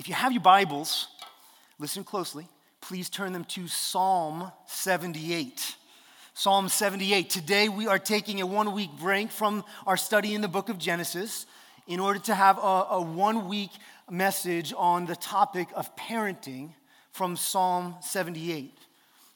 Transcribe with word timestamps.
If 0.00 0.08
you 0.08 0.14
have 0.14 0.32
your 0.32 0.40
Bibles, 0.40 1.08
listen 1.78 2.04
closely. 2.04 2.48
Please 2.80 3.10
turn 3.10 3.34
them 3.34 3.44
to 3.44 3.68
Psalm 3.68 4.50
78. 4.66 5.76
Psalm 6.32 6.70
78. 6.70 7.28
Today 7.28 7.68
we 7.68 7.86
are 7.86 7.98
taking 7.98 8.40
a 8.40 8.46
one 8.46 8.72
week 8.72 8.88
break 8.98 9.30
from 9.30 9.62
our 9.86 9.98
study 9.98 10.34
in 10.34 10.40
the 10.40 10.48
book 10.48 10.70
of 10.70 10.78
Genesis 10.78 11.44
in 11.86 12.00
order 12.00 12.18
to 12.20 12.34
have 12.34 12.56
a, 12.56 12.86
a 12.92 13.02
one 13.02 13.46
week 13.46 13.68
message 14.10 14.72
on 14.74 15.04
the 15.04 15.16
topic 15.16 15.68
of 15.76 15.94
parenting 15.96 16.70
from 17.12 17.36
Psalm 17.36 17.94
78. 18.00 18.72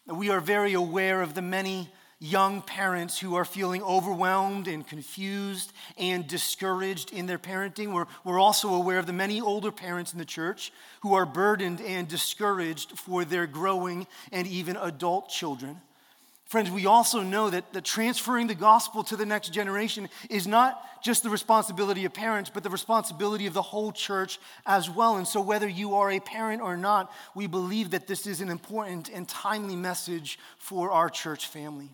We 0.07 0.31
are 0.31 0.41
very 0.41 0.73
aware 0.73 1.21
of 1.21 1.35
the 1.35 1.43
many 1.43 1.91
young 2.25 2.63
parents 2.63 3.19
who 3.19 3.35
are 3.35 3.45
feeling 3.45 3.83
overwhelmed 3.83 4.67
and 4.67 4.87
confused 4.87 5.73
and 5.99 6.27
discouraged 6.27 7.13
in 7.13 7.27
their 7.27 7.39
parenting. 7.39 7.93
We're, 7.93 8.07
we're 8.25 8.41
also 8.41 8.75
aware 8.75 8.99
of 8.99 9.07
the 9.07 9.13
many 9.13 9.43
older 9.43 9.71
parents 9.71 10.13
in 10.15 10.19
the 10.19 10.25
church 10.25 10.73
who 11.03 11.13
are 11.13 11.27
burdened 11.27 11.83
and 11.83 12.09
discouraged 12.09 12.99
for 12.99 13.27
their 13.27 13.47
growing 13.47 14.07
and 14.33 14.47
even 14.47 14.77
adult 14.77 15.29
children. 15.29 15.83
Friends, 16.47 16.71
we 16.71 16.87
also 16.87 17.23
know 17.23 17.51
that, 17.51 17.73
that 17.75 17.85
transferring 17.85 18.47
the 18.47 18.55
gospel 18.55 19.03
to 19.05 19.17
the 19.17 19.27
next 19.27 19.51
generation 19.51 20.09
is 20.31 20.47
not 20.47 21.03
just 21.03 21.25
the 21.25 21.31
responsibility 21.31 22.07
of 22.07 22.15
parents, 22.15 22.51
but 22.53 22.63
the 22.63 22.71
responsibility 22.71 23.47
of 23.47 23.55
the 23.55 23.63
whole 23.63 23.93
church 23.93 24.39
as 24.65 24.89
well. 24.89 25.17
And 25.17 25.27
so, 25.27 25.41
whether 25.41 25.69
you 25.69 25.97
are 25.97 26.11
a 26.11 26.21
parent 26.21 26.63
or 26.63 26.77
not, 26.77 27.13
we 27.35 27.47
believe 27.47 27.91
that 27.91 28.07
this 28.07 28.27
is 28.27 28.41
an 28.41 28.51
important 28.51 29.11
and 29.11 29.29
timely 29.29 29.77
message 29.77 30.39
for 30.57 30.91
our 30.91 31.11
church 31.11 31.49
family. 31.49 31.91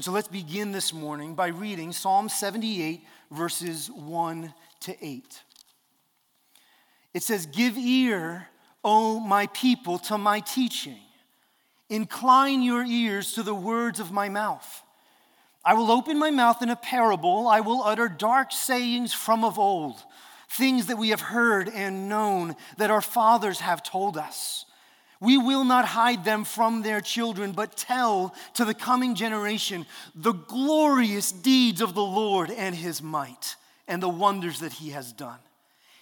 And 0.00 0.04
so, 0.06 0.12
let's 0.12 0.28
begin 0.28 0.72
this 0.72 0.94
morning 0.94 1.34
by 1.34 1.48
reading 1.48 1.92
Psalm 1.92 2.30
78, 2.30 3.04
verses 3.30 3.90
1 3.90 4.54
to 4.80 4.96
8. 5.06 5.42
It 7.12 7.22
says, 7.22 7.44
Give 7.44 7.76
ear, 7.76 8.46
O 8.82 9.20
my 9.20 9.46
people, 9.48 9.98
to 9.98 10.16
my 10.16 10.40
teaching 10.40 10.96
Incline 11.90 12.62
your 12.62 12.82
ears 12.82 13.34
to 13.34 13.42
the 13.42 13.54
words 13.54 14.00
of 14.00 14.10
my 14.10 14.30
mouth. 14.30 14.82
I 15.66 15.74
will 15.74 15.90
open 15.90 16.18
my 16.18 16.30
mouth 16.30 16.62
in 16.62 16.70
a 16.70 16.76
parable. 16.76 17.46
I 17.46 17.60
will 17.60 17.82
utter 17.82 18.08
dark 18.08 18.52
sayings 18.52 19.12
from 19.12 19.44
of 19.44 19.58
old, 19.58 20.02
things 20.48 20.86
that 20.86 20.96
we 20.96 21.10
have 21.10 21.20
heard 21.20 21.68
and 21.68 22.08
known 22.08 22.56
that 22.78 22.90
our 22.90 23.02
fathers 23.02 23.60
have 23.60 23.82
told 23.82 24.16
us. 24.16 24.64
We 25.20 25.36
will 25.36 25.64
not 25.64 25.84
hide 25.84 26.24
them 26.24 26.44
from 26.44 26.82
their 26.82 27.02
children, 27.02 27.52
but 27.52 27.76
tell 27.76 28.34
to 28.54 28.64
the 28.64 28.74
coming 28.74 29.14
generation 29.14 29.84
the 30.14 30.32
glorious 30.32 31.30
deeds 31.30 31.82
of 31.82 31.94
the 31.94 32.02
Lord 32.02 32.50
and 32.50 32.74
his 32.74 33.02
might 33.02 33.56
and 33.86 34.02
the 34.02 34.08
wonders 34.08 34.60
that 34.60 34.72
he 34.72 34.90
has 34.90 35.12
done. 35.12 35.38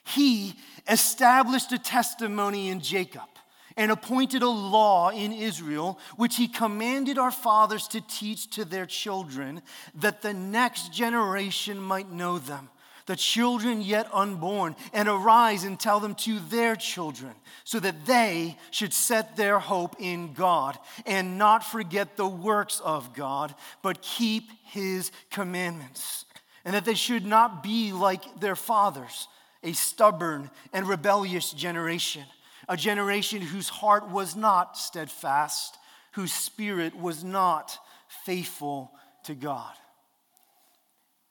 He 0.04 0.54
established 0.88 1.72
a 1.72 1.78
testimony 1.78 2.68
in 2.68 2.80
Jacob 2.80 3.28
and 3.76 3.90
appointed 3.90 4.42
a 4.42 4.48
law 4.48 5.10
in 5.10 5.32
Israel, 5.32 5.98
which 6.16 6.36
he 6.36 6.48
commanded 6.48 7.18
our 7.18 7.30
fathers 7.30 7.86
to 7.88 8.00
teach 8.00 8.50
to 8.50 8.64
their 8.64 8.86
children, 8.86 9.62
that 9.94 10.22
the 10.22 10.34
next 10.34 10.92
generation 10.92 11.80
might 11.80 12.10
know 12.10 12.38
them, 12.38 12.68
the 13.08 13.16
children 13.16 13.80
yet 13.80 14.06
unborn, 14.12 14.76
and 14.92 15.08
arise 15.08 15.64
and 15.64 15.80
tell 15.80 15.98
them 15.98 16.14
to 16.14 16.38
their 16.38 16.76
children, 16.76 17.32
so 17.64 17.80
that 17.80 18.06
they 18.06 18.56
should 18.70 18.92
set 18.92 19.36
their 19.36 19.58
hope 19.58 19.96
in 19.98 20.34
God 20.34 20.78
and 21.06 21.38
not 21.38 21.64
forget 21.64 22.16
the 22.16 22.28
works 22.28 22.80
of 22.80 23.14
God, 23.14 23.54
but 23.82 24.02
keep 24.02 24.44
his 24.66 25.10
commandments, 25.30 26.26
and 26.64 26.74
that 26.74 26.84
they 26.84 26.94
should 26.94 27.24
not 27.24 27.62
be 27.62 27.92
like 27.92 28.40
their 28.40 28.56
fathers, 28.56 29.26
a 29.64 29.72
stubborn 29.72 30.50
and 30.72 30.86
rebellious 30.86 31.50
generation 31.52 32.24
a 32.68 32.76
generation 32.76 33.40
whose 33.40 33.68
heart 33.68 34.10
was 34.10 34.36
not 34.36 34.76
steadfast, 34.76 35.78
whose 36.12 36.32
spirit 36.32 36.94
was 36.94 37.24
not 37.24 37.78
faithful 38.24 38.92
to 39.24 39.34
God. 39.34 39.72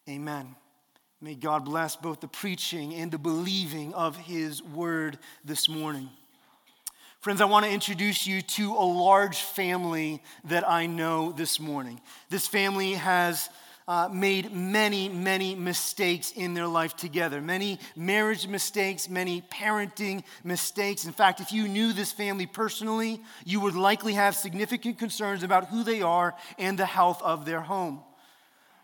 Amen. 0.09 0.55
May 1.19 1.33
God 1.33 1.66
bless 1.66 1.95
both 1.95 2.22
the 2.22 2.28
preaching 2.28 2.94
and 2.94 3.11
the 3.11 3.17
believing 3.17 3.91
of 3.95 4.16
His 4.16 4.61
word 4.61 5.17
this 5.44 5.67
morning. 5.67 6.09
Friends, 7.22 7.41
I 7.41 7.45
want 7.45 7.66
to 7.66 7.72
introduce 7.72 8.28
you 8.28 8.44
to 8.44 8.73
a 8.73 8.85
large 8.85 9.39
family 9.39 10.22
that 10.44 10.69
I 10.69 10.85
know 10.85 11.31
this 11.31 11.59
morning. 11.59 12.00
This 12.29 12.47
family 12.47 12.94
has 12.94 13.50
uh, 13.88 14.09
made 14.13 14.53
many, 14.53 15.09
many 15.09 15.55
mistakes 15.55 16.31
in 16.35 16.53
their 16.53 16.67
life 16.67 16.95
together. 16.95 17.41
Many 17.41 17.79
marriage 17.95 18.47
mistakes, 18.47 19.09
many 19.09 19.41
parenting 19.41 20.23
mistakes. 20.44 21.05
In 21.05 21.13
fact, 21.13 21.39
if 21.39 21.51
you 21.51 21.67
knew 21.67 21.94
this 21.94 22.11
family 22.11 22.45
personally, 22.45 23.22
you 23.44 23.59
would 23.61 23.75
likely 23.75 24.13
have 24.13 24.35
significant 24.35 24.99
concerns 24.99 25.41
about 25.41 25.69
who 25.69 25.84
they 25.84 26.03
are 26.03 26.35
and 26.59 26.78
the 26.78 26.85
health 26.85 27.23
of 27.23 27.45
their 27.45 27.61
home. 27.61 28.03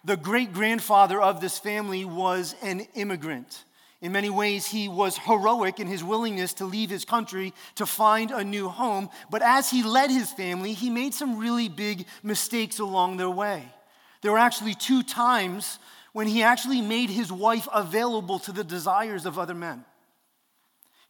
The 0.05 0.17
great 0.17 0.51
grandfather 0.51 1.21
of 1.21 1.39
this 1.39 1.57
family 1.57 2.03
was 2.03 2.55
an 2.61 2.81
immigrant. 2.93 3.63
In 4.01 4.11
many 4.11 4.29
ways, 4.29 4.67
he 4.67 4.89
was 4.89 5.17
heroic 5.17 5.79
in 5.79 5.87
his 5.87 6.03
willingness 6.03 6.53
to 6.55 6.65
leave 6.65 6.89
his 6.89 7.05
country 7.05 7.53
to 7.75 7.85
find 7.85 8.31
a 8.31 8.43
new 8.43 8.67
home. 8.67 9.09
But 9.29 9.41
as 9.41 9.69
he 9.69 9.81
led 9.81 10.11
his 10.11 10.29
family, 10.29 10.73
he 10.73 10.89
made 10.89 11.13
some 11.13 11.37
really 11.37 11.69
big 11.69 12.05
mistakes 12.21 12.79
along 12.79 13.15
their 13.15 13.29
way. 13.29 13.63
There 14.21 14.33
were 14.33 14.39
actually 14.39 14.73
two 14.73 15.03
times 15.03 15.79
when 16.11 16.27
he 16.27 16.43
actually 16.43 16.81
made 16.81 17.09
his 17.09 17.31
wife 17.31 17.67
available 17.73 18.39
to 18.39 18.51
the 18.51 18.65
desires 18.65 19.25
of 19.25 19.39
other 19.39 19.55
men. 19.55 19.85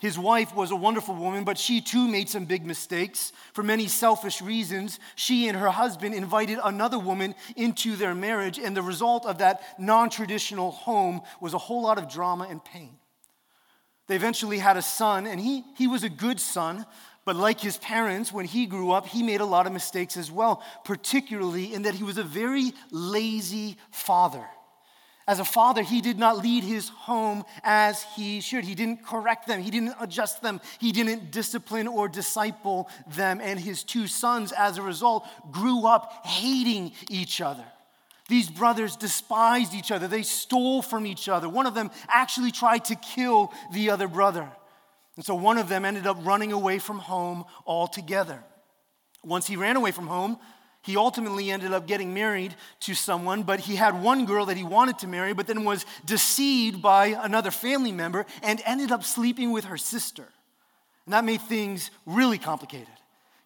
His 0.03 0.19
wife 0.19 0.53
was 0.53 0.69
a 0.69 0.75
wonderful 0.75 1.15
woman, 1.15 1.45
but 1.45 1.57
she 1.57 1.79
too 1.79 2.09
made 2.09 2.27
some 2.27 2.43
big 2.43 2.65
mistakes. 2.65 3.31
For 3.53 3.63
many 3.63 3.87
selfish 3.87 4.41
reasons, 4.41 4.99
she 5.15 5.47
and 5.47 5.57
her 5.57 5.69
husband 5.69 6.13
invited 6.13 6.59
another 6.61 6.99
woman 6.99 7.35
into 7.55 7.95
their 7.95 8.13
marriage, 8.13 8.59
and 8.59 8.75
the 8.75 8.81
result 8.81 9.25
of 9.25 9.37
that 9.37 9.61
non 9.79 10.09
traditional 10.09 10.71
home 10.71 11.21
was 11.39 11.53
a 11.53 11.57
whole 11.57 11.83
lot 11.83 11.97
of 11.97 12.11
drama 12.11 12.47
and 12.49 12.61
pain. 12.65 12.97
They 14.07 14.17
eventually 14.17 14.57
had 14.57 14.75
a 14.75 14.81
son, 14.81 15.25
and 15.25 15.39
he, 15.39 15.63
he 15.77 15.87
was 15.87 16.03
a 16.03 16.09
good 16.09 16.41
son, 16.41 16.85
but 17.23 17.37
like 17.37 17.61
his 17.61 17.77
parents, 17.77 18.33
when 18.33 18.43
he 18.45 18.65
grew 18.65 18.91
up, 18.91 19.07
he 19.07 19.23
made 19.23 19.39
a 19.39 19.45
lot 19.45 19.67
of 19.67 19.71
mistakes 19.71 20.17
as 20.17 20.29
well, 20.29 20.61
particularly 20.83 21.73
in 21.73 21.83
that 21.83 21.95
he 21.95 22.03
was 22.03 22.17
a 22.17 22.23
very 22.23 22.73
lazy 22.91 23.77
father. 23.89 24.43
As 25.25 25.39
a 25.39 25.45
father, 25.45 25.83
he 25.83 26.01
did 26.01 26.19
not 26.19 26.39
lead 26.39 26.63
his 26.63 26.89
home 26.89 27.45
as 27.63 28.03
he 28.15 28.41
should. 28.41 28.65
He 28.65 28.75
didn't 28.75 29.05
correct 29.05 29.47
them, 29.47 29.61
he 29.61 29.71
didn't 29.71 29.95
adjust 30.01 30.41
them, 30.41 30.59
he 30.79 30.91
didn't 30.91 31.31
discipline 31.31 31.87
or 31.87 32.09
disciple 32.09 32.89
them. 33.15 33.39
And 33.41 33.59
his 33.59 33.83
two 33.83 34.07
sons, 34.07 34.51
as 34.51 34.77
a 34.77 34.81
result, 34.81 35.25
grew 35.51 35.87
up 35.87 36.25
hating 36.25 36.91
each 37.09 37.39
other. 37.39 37.63
These 38.27 38.49
brothers 38.49 38.95
despised 38.95 39.73
each 39.73 39.91
other, 39.91 40.07
they 40.07 40.23
stole 40.23 40.81
from 40.81 41.05
each 41.05 41.29
other. 41.29 41.47
One 41.47 41.67
of 41.67 41.73
them 41.73 41.91
actually 42.09 42.51
tried 42.51 42.85
to 42.85 42.95
kill 42.95 43.53
the 43.71 43.89
other 43.91 44.07
brother. 44.07 44.49
And 45.15 45.23
so 45.23 45.35
one 45.35 45.57
of 45.57 45.69
them 45.69 45.85
ended 45.85 46.07
up 46.07 46.17
running 46.25 46.51
away 46.51 46.79
from 46.79 46.99
home 46.99 47.45
altogether. 47.65 48.43
Once 49.23 49.47
he 49.47 49.55
ran 49.55 49.77
away 49.77 49.91
from 49.91 50.07
home, 50.07 50.37
he 50.83 50.97
ultimately 50.97 51.49
ended 51.49 51.71
up 51.71 51.87
getting 51.87 52.13
married 52.13 52.55
to 52.81 52.93
someone, 52.93 53.43
but 53.43 53.61
he 53.61 53.77
had 53.77 54.03
one 54.03 54.25
girl 54.25 54.45
that 54.47 54.57
he 54.57 54.63
wanted 54.63 54.99
to 54.99 55.07
marry, 55.07 55.33
but 55.33 55.47
then 55.47 55.63
was 55.63 55.85
deceived 56.05 56.81
by 56.81 57.07
another 57.07 57.51
family 57.51 57.93
member 57.93 58.25
and 58.41 58.61
ended 58.65 58.91
up 58.91 59.03
sleeping 59.03 59.51
with 59.51 59.65
her 59.65 59.77
sister. 59.77 60.27
And 61.05 61.13
that 61.13 61.23
made 61.23 61.41
things 61.41 61.89
really 62.05 62.37
complicated 62.37 62.87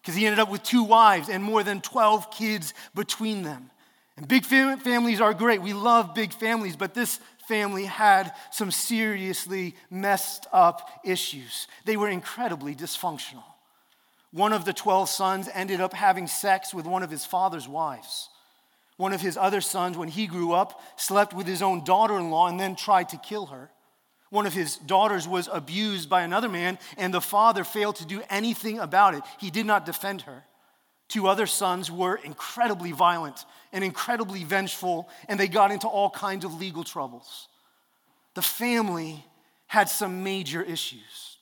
because 0.02 0.16
he 0.16 0.26
ended 0.26 0.40
up 0.40 0.50
with 0.50 0.64
two 0.64 0.82
wives 0.82 1.28
and 1.28 1.44
more 1.44 1.62
than 1.62 1.80
12 1.80 2.30
kids 2.32 2.74
between 2.92 3.42
them. 3.44 3.70
And 4.16 4.26
big 4.26 4.44
fam- 4.44 4.80
families 4.80 5.20
are 5.20 5.32
great. 5.32 5.62
We 5.62 5.74
love 5.74 6.14
big 6.14 6.32
families, 6.32 6.74
but 6.74 6.92
this 6.92 7.20
family 7.46 7.84
had 7.84 8.32
some 8.50 8.72
seriously 8.72 9.76
messed 9.90 10.48
up 10.52 10.90
issues. 11.04 11.68
They 11.84 11.96
were 11.96 12.08
incredibly 12.08 12.74
dysfunctional. 12.74 13.44
One 14.30 14.52
of 14.52 14.64
the 14.64 14.72
12 14.72 15.08
sons 15.08 15.48
ended 15.52 15.80
up 15.80 15.94
having 15.94 16.26
sex 16.26 16.74
with 16.74 16.86
one 16.86 17.02
of 17.02 17.10
his 17.10 17.24
father's 17.24 17.66
wives. 17.66 18.28
One 18.96 19.12
of 19.12 19.20
his 19.20 19.36
other 19.36 19.60
sons, 19.60 19.96
when 19.96 20.08
he 20.08 20.26
grew 20.26 20.52
up, 20.52 20.80
slept 20.96 21.32
with 21.32 21.46
his 21.46 21.62
own 21.62 21.84
daughter 21.84 22.18
in 22.18 22.30
law 22.30 22.48
and 22.48 22.58
then 22.58 22.76
tried 22.76 23.08
to 23.10 23.16
kill 23.16 23.46
her. 23.46 23.70
One 24.30 24.46
of 24.46 24.52
his 24.52 24.76
daughters 24.76 25.26
was 25.26 25.48
abused 25.50 26.10
by 26.10 26.22
another 26.22 26.48
man, 26.48 26.78
and 26.98 27.14
the 27.14 27.20
father 27.20 27.64
failed 27.64 27.96
to 27.96 28.06
do 28.06 28.22
anything 28.28 28.78
about 28.78 29.14
it. 29.14 29.22
He 29.38 29.50
did 29.50 29.64
not 29.64 29.86
defend 29.86 30.22
her. 30.22 30.44
Two 31.08 31.26
other 31.26 31.46
sons 31.46 31.90
were 31.90 32.16
incredibly 32.16 32.92
violent 32.92 33.46
and 33.72 33.82
incredibly 33.82 34.44
vengeful, 34.44 35.08
and 35.26 35.40
they 35.40 35.48
got 35.48 35.72
into 35.72 35.88
all 35.88 36.10
kinds 36.10 36.44
of 36.44 36.60
legal 36.60 36.84
troubles. 36.84 37.48
The 38.34 38.42
family 38.42 39.24
had 39.66 39.88
some 39.88 40.22
major 40.22 40.62
issues. 40.62 41.37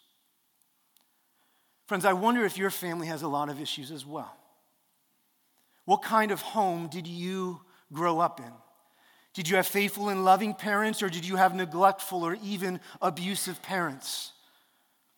Friends, 1.87 2.05
I 2.05 2.13
wonder 2.13 2.45
if 2.45 2.59
your 2.59 2.71
family 2.71 3.07
has 3.07 3.23
a 3.23 3.29
lot 3.29 3.49
of 3.49 3.61
issues 3.61 3.91
as 3.91 4.05
well. 4.05 4.35
What 5.85 6.03
kind 6.03 6.33
of 6.33 6.41
home 6.41 6.89
did 6.89 7.07
you 7.07 7.61
grow 7.93 8.19
up 8.19 8.41
in? 8.41 8.53
Did 9.35 9.49
you 9.49 9.57
have 9.57 9.67
faithful 9.67 10.09
and 10.09 10.25
loving 10.25 10.55
parents, 10.55 11.03
or 11.03 11.09
did 11.09 11.25
you 11.25 11.37
have 11.37 11.55
neglectful 11.55 12.25
or 12.25 12.37
even 12.43 12.81
abusive 13.01 13.63
parents? 13.63 14.33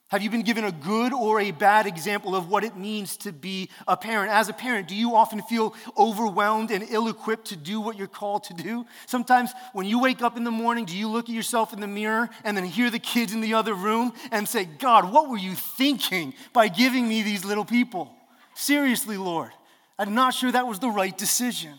Have 0.08 0.22
you 0.22 0.30
been 0.30 0.42
given 0.42 0.64
a 0.64 0.72
good 0.72 1.12
or 1.12 1.38
a 1.38 1.50
bad 1.50 1.86
example 1.86 2.34
of 2.34 2.48
what 2.48 2.64
it 2.64 2.74
means 2.74 3.18
to 3.18 3.32
be 3.32 3.68
a 3.86 3.94
parent? 3.94 4.32
As 4.32 4.48
a 4.48 4.54
parent, 4.54 4.88
do 4.88 4.94
you 4.94 5.14
often 5.14 5.42
feel 5.42 5.74
overwhelmed 5.98 6.70
and 6.70 6.82
ill 6.88 7.08
equipped 7.08 7.48
to 7.48 7.56
do 7.56 7.78
what 7.78 7.98
you're 7.98 8.06
called 8.06 8.44
to 8.44 8.54
do? 8.54 8.86
Sometimes 9.04 9.50
when 9.74 9.84
you 9.84 10.00
wake 10.00 10.22
up 10.22 10.38
in 10.38 10.44
the 10.44 10.50
morning, 10.50 10.86
do 10.86 10.96
you 10.96 11.08
look 11.08 11.28
at 11.28 11.34
yourself 11.34 11.74
in 11.74 11.80
the 11.80 11.86
mirror 11.86 12.30
and 12.42 12.56
then 12.56 12.64
hear 12.64 12.88
the 12.88 12.98
kids 12.98 13.34
in 13.34 13.42
the 13.42 13.52
other 13.52 13.74
room 13.74 14.14
and 14.30 14.48
say, 14.48 14.64
God, 14.64 15.12
what 15.12 15.28
were 15.28 15.36
you 15.36 15.54
thinking 15.54 16.32
by 16.54 16.68
giving 16.68 17.06
me 17.06 17.20
these 17.22 17.44
little 17.44 17.66
people? 17.66 18.10
Seriously, 18.54 19.18
Lord, 19.18 19.50
I'm 19.98 20.14
not 20.14 20.32
sure 20.32 20.50
that 20.50 20.66
was 20.66 20.78
the 20.78 20.88
right 20.88 21.16
decision. 21.16 21.74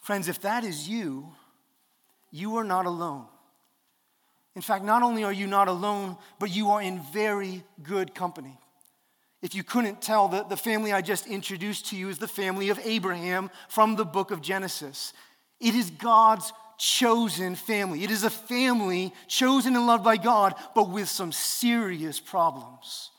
Friends, 0.00 0.28
if 0.28 0.40
that 0.42 0.62
is 0.62 0.88
you, 0.88 1.26
you 2.30 2.56
are 2.56 2.64
not 2.64 2.86
alone. 2.86 3.26
In 4.56 4.62
fact, 4.62 4.84
not 4.84 5.02
only 5.02 5.22
are 5.22 5.32
you 5.32 5.46
not 5.46 5.68
alone, 5.68 6.16
but 6.38 6.50
you 6.50 6.70
are 6.70 6.80
in 6.80 6.98
very 7.12 7.62
good 7.82 8.14
company. 8.14 8.58
If 9.42 9.54
you 9.54 9.62
couldn't 9.62 10.00
tell, 10.00 10.28
the, 10.28 10.44
the 10.44 10.56
family 10.56 10.92
I 10.92 11.02
just 11.02 11.26
introduced 11.26 11.90
to 11.90 11.96
you 11.96 12.08
is 12.08 12.16
the 12.18 12.26
family 12.26 12.70
of 12.70 12.80
Abraham 12.82 13.50
from 13.68 13.96
the 13.96 14.04
book 14.06 14.30
of 14.30 14.40
Genesis. 14.40 15.12
It 15.60 15.74
is 15.74 15.90
God's 15.90 16.54
chosen 16.78 17.54
family. 17.54 18.02
It 18.02 18.10
is 18.10 18.24
a 18.24 18.30
family 18.30 19.12
chosen 19.28 19.76
and 19.76 19.86
loved 19.86 20.02
by 20.04 20.16
God, 20.16 20.54
but 20.74 20.88
with 20.88 21.10
some 21.10 21.32
serious 21.32 22.18
problems. 22.18 23.10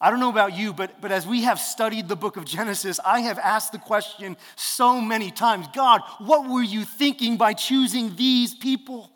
I 0.00 0.10
don't 0.10 0.20
know 0.20 0.28
about 0.28 0.56
you, 0.56 0.72
but, 0.72 1.00
but 1.00 1.12
as 1.12 1.24
we 1.24 1.42
have 1.42 1.60
studied 1.60 2.08
the 2.08 2.16
book 2.16 2.36
of 2.36 2.44
Genesis, 2.44 2.98
I 3.04 3.20
have 3.20 3.38
asked 3.38 3.70
the 3.70 3.78
question 3.78 4.36
so 4.56 5.00
many 5.00 5.30
times 5.30 5.68
God, 5.72 6.02
what 6.18 6.48
were 6.50 6.64
you 6.64 6.84
thinking 6.84 7.36
by 7.36 7.54
choosing 7.54 8.16
these 8.16 8.54
people? 8.54 9.12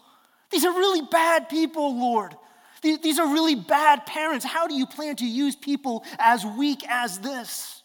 These 0.50 0.64
are 0.64 0.72
really 0.72 1.02
bad 1.10 1.48
people, 1.48 1.98
Lord. 1.98 2.36
These 2.82 3.18
are 3.18 3.32
really 3.32 3.54
bad 3.54 4.06
parents. 4.06 4.44
How 4.44 4.66
do 4.66 4.74
you 4.74 4.86
plan 4.86 5.16
to 5.16 5.26
use 5.26 5.54
people 5.54 6.04
as 6.18 6.44
weak 6.44 6.82
as 6.88 7.18
this? 7.18 7.82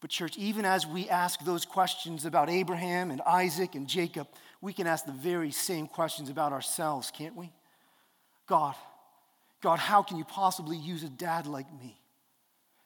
But, 0.00 0.10
church, 0.10 0.36
even 0.38 0.64
as 0.64 0.86
we 0.86 1.08
ask 1.08 1.40
those 1.44 1.64
questions 1.64 2.24
about 2.24 2.48
Abraham 2.48 3.10
and 3.10 3.20
Isaac 3.22 3.74
and 3.74 3.86
Jacob, 3.86 4.26
we 4.60 4.72
can 4.72 4.86
ask 4.86 5.04
the 5.04 5.12
very 5.12 5.50
same 5.50 5.86
questions 5.86 6.30
about 6.30 6.52
ourselves, 6.52 7.10
can't 7.10 7.36
we? 7.36 7.52
God, 8.46 8.74
God, 9.62 9.78
how 9.78 10.02
can 10.02 10.16
you 10.16 10.24
possibly 10.24 10.76
use 10.76 11.02
a 11.02 11.08
dad 11.08 11.46
like 11.46 11.70
me? 11.80 11.96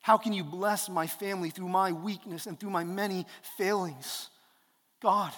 How 0.02 0.18
can 0.18 0.32
you 0.32 0.44
bless 0.44 0.88
my 0.88 1.06
family 1.06 1.50
through 1.50 1.68
my 1.68 1.92
weakness 1.92 2.46
and 2.46 2.60
through 2.60 2.70
my 2.70 2.84
many 2.84 3.26
failings? 3.56 4.28
God, 5.00 5.32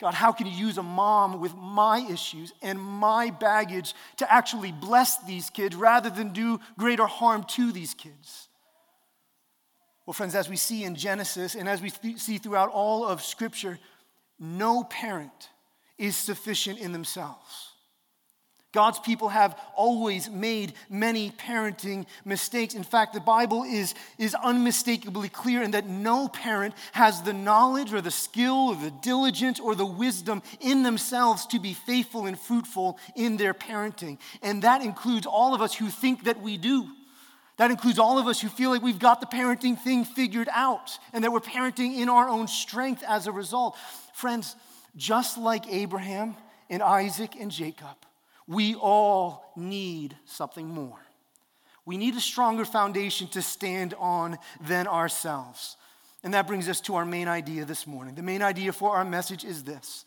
God, 0.00 0.14
how 0.14 0.30
can 0.30 0.46
you 0.46 0.52
use 0.52 0.78
a 0.78 0.82
mom 0.82 1.40
with 1.40 1.56
my 1.56 2.06
issues 2.08 2.52
and 2.62 2.80
my 2.80 3.30
baggage 3.30 3.94
to 4.18 4.32
actually 4.32 4.70
bless 4.70 5.18
these 5.24 5.50
kids 5.50 5.74
rather 5.74 6.08
than 6.08 6.32
do 6.32 6.60
greater 6.78 7.06
harm 7.06 7.44
to 7.48 7.72
these 7.72 7.94
kids? 7.94 8.48
Well, 10.06 10.14
friends, 10.14 10.34
as 10.34 10.48
we 10.48 10.56
see 10.56 10.84
in 10.84 10.94
Genesis 10.94 11.54
and 11.54 11.68
as 11.68 11.82
we 11.82 11.90
th- 11.90 12.18
see 12.18 12.38
throughout 12.38 12.70
all 12.70 13.04
of 13.04 13.22
Scripture, 13.22 13.78
no 14.38 14.84
parent 14.84 15.50
is 15.98 16.16
sufficient 16.16 16.78
in 16.78 16.92
themselves. 16.92 17.67
God's 18.72 18.98
people 18.98 19.30
have 19.30 19.58
always 19.74 20.28
made 20.28 20.74
many 20.90 21.30
parenting 21.30 22.04
mistakes. 22.26 22.74
In 22.74 22.82
fact, 22.82 23.14
the 23.14 23.20
Bible 23.20 23.64
is, 23.64 23.94
is 24.18 24.34
unmistakably 24.34 25.30
clear 25.30 25.62
in 25.62 25.70
that 25.70 25.86
no 25.86 26.28
parent 26.28 26.74
has 26.92 27.22
the 27.22 27.32
knowledge 27.32 27.94
or 27.94 28.02
the 28.02 28.10
skill 28.10 28.68
or 28.68 28.74
the 28.74 28.90
diligence 28.90 29.58
or 29.58 29.74
the 29.74 29.86
wisdom 29.86 30.42
in 30.60 30.82
themselves 30.82 31.46
to 31.46 31.58
be 31.58 31.72
faithful 31.72 32.26
and 32.26 32.38
fruitful 32.38 32.98
in 33.16 33.38
their 33.38 33.54
parenting. 33.54 34.18
And 34.42 34.62
that 34.62 34.82
includes 34.82 35.24
all 35.24 35.54
of 35.54 35.62
us 35.62 35.74
who 35.74 35.88
think 35.88 36.24
that 36.24 36.42
we 36.42 36.58
do. 36.58 36.88
That 37.56 37.70
includes 37.70 37.98
all 37.98 38.18
of 38.18 38.26
us 38.26 38.38
who 38.40 38.48
feel 38.48 38.68
like 38.68 38.82
we've 38.82 38.98
got 38.98 39.20
the 39.20 39.26
parenting 39.26 39.78
thing 39.78 40.04
figured 40.04 40.48
out 40.52 40.98
and 41.14 41.24
that 41.24 41.32
we're 41.32 41.40
parenting 41.40 41.96
in 41.96 42.10
our 42.10 42.28
own 42.28 42.46
strength 42.46 43.02
as 43.08 43.26
a 43.26 43.32
result. 43.32 43.78
Friends, 44.12 44.56
just 44.94 45.38
like 45.38 45.66
Abraham 45.72 46.36
and 46.68 46.82
Isaac 46.82 47.34
and 47.40 47.50
Jacob, 47.50 47.96
we 48.48 48.74
all 48.74 49.52
need 49.56 50.16
something 50.24 50.66
more. 50.66 50.98
We 51.84 51.98
need 51.98 52.16
a 52.16 52.20
stronger 52.20 52.64
foundation 52.64 53.28
to 53.28 53.42
stand 53.42 53.94
on 53.98 54.38
than 54.60 54.86
ourselves. 54.86 55.76
And 56.24 56.34
that 56.34 56.46
brings 56.46 56.68
us 56.68 56.80
to 56.82 56.96
our 56.96 57.04
main 57.04 57.28
idea 57.28 57.64
this 57.64 57.86
morning. 57.86 58.14
The 58.14 58.22
main 58.22 58.42
idea 58.42 58.72
for 58.72 58.96
our 58.96 59.04
message 59.04 59.44
is 59.44 59.62
this 59.62 60.04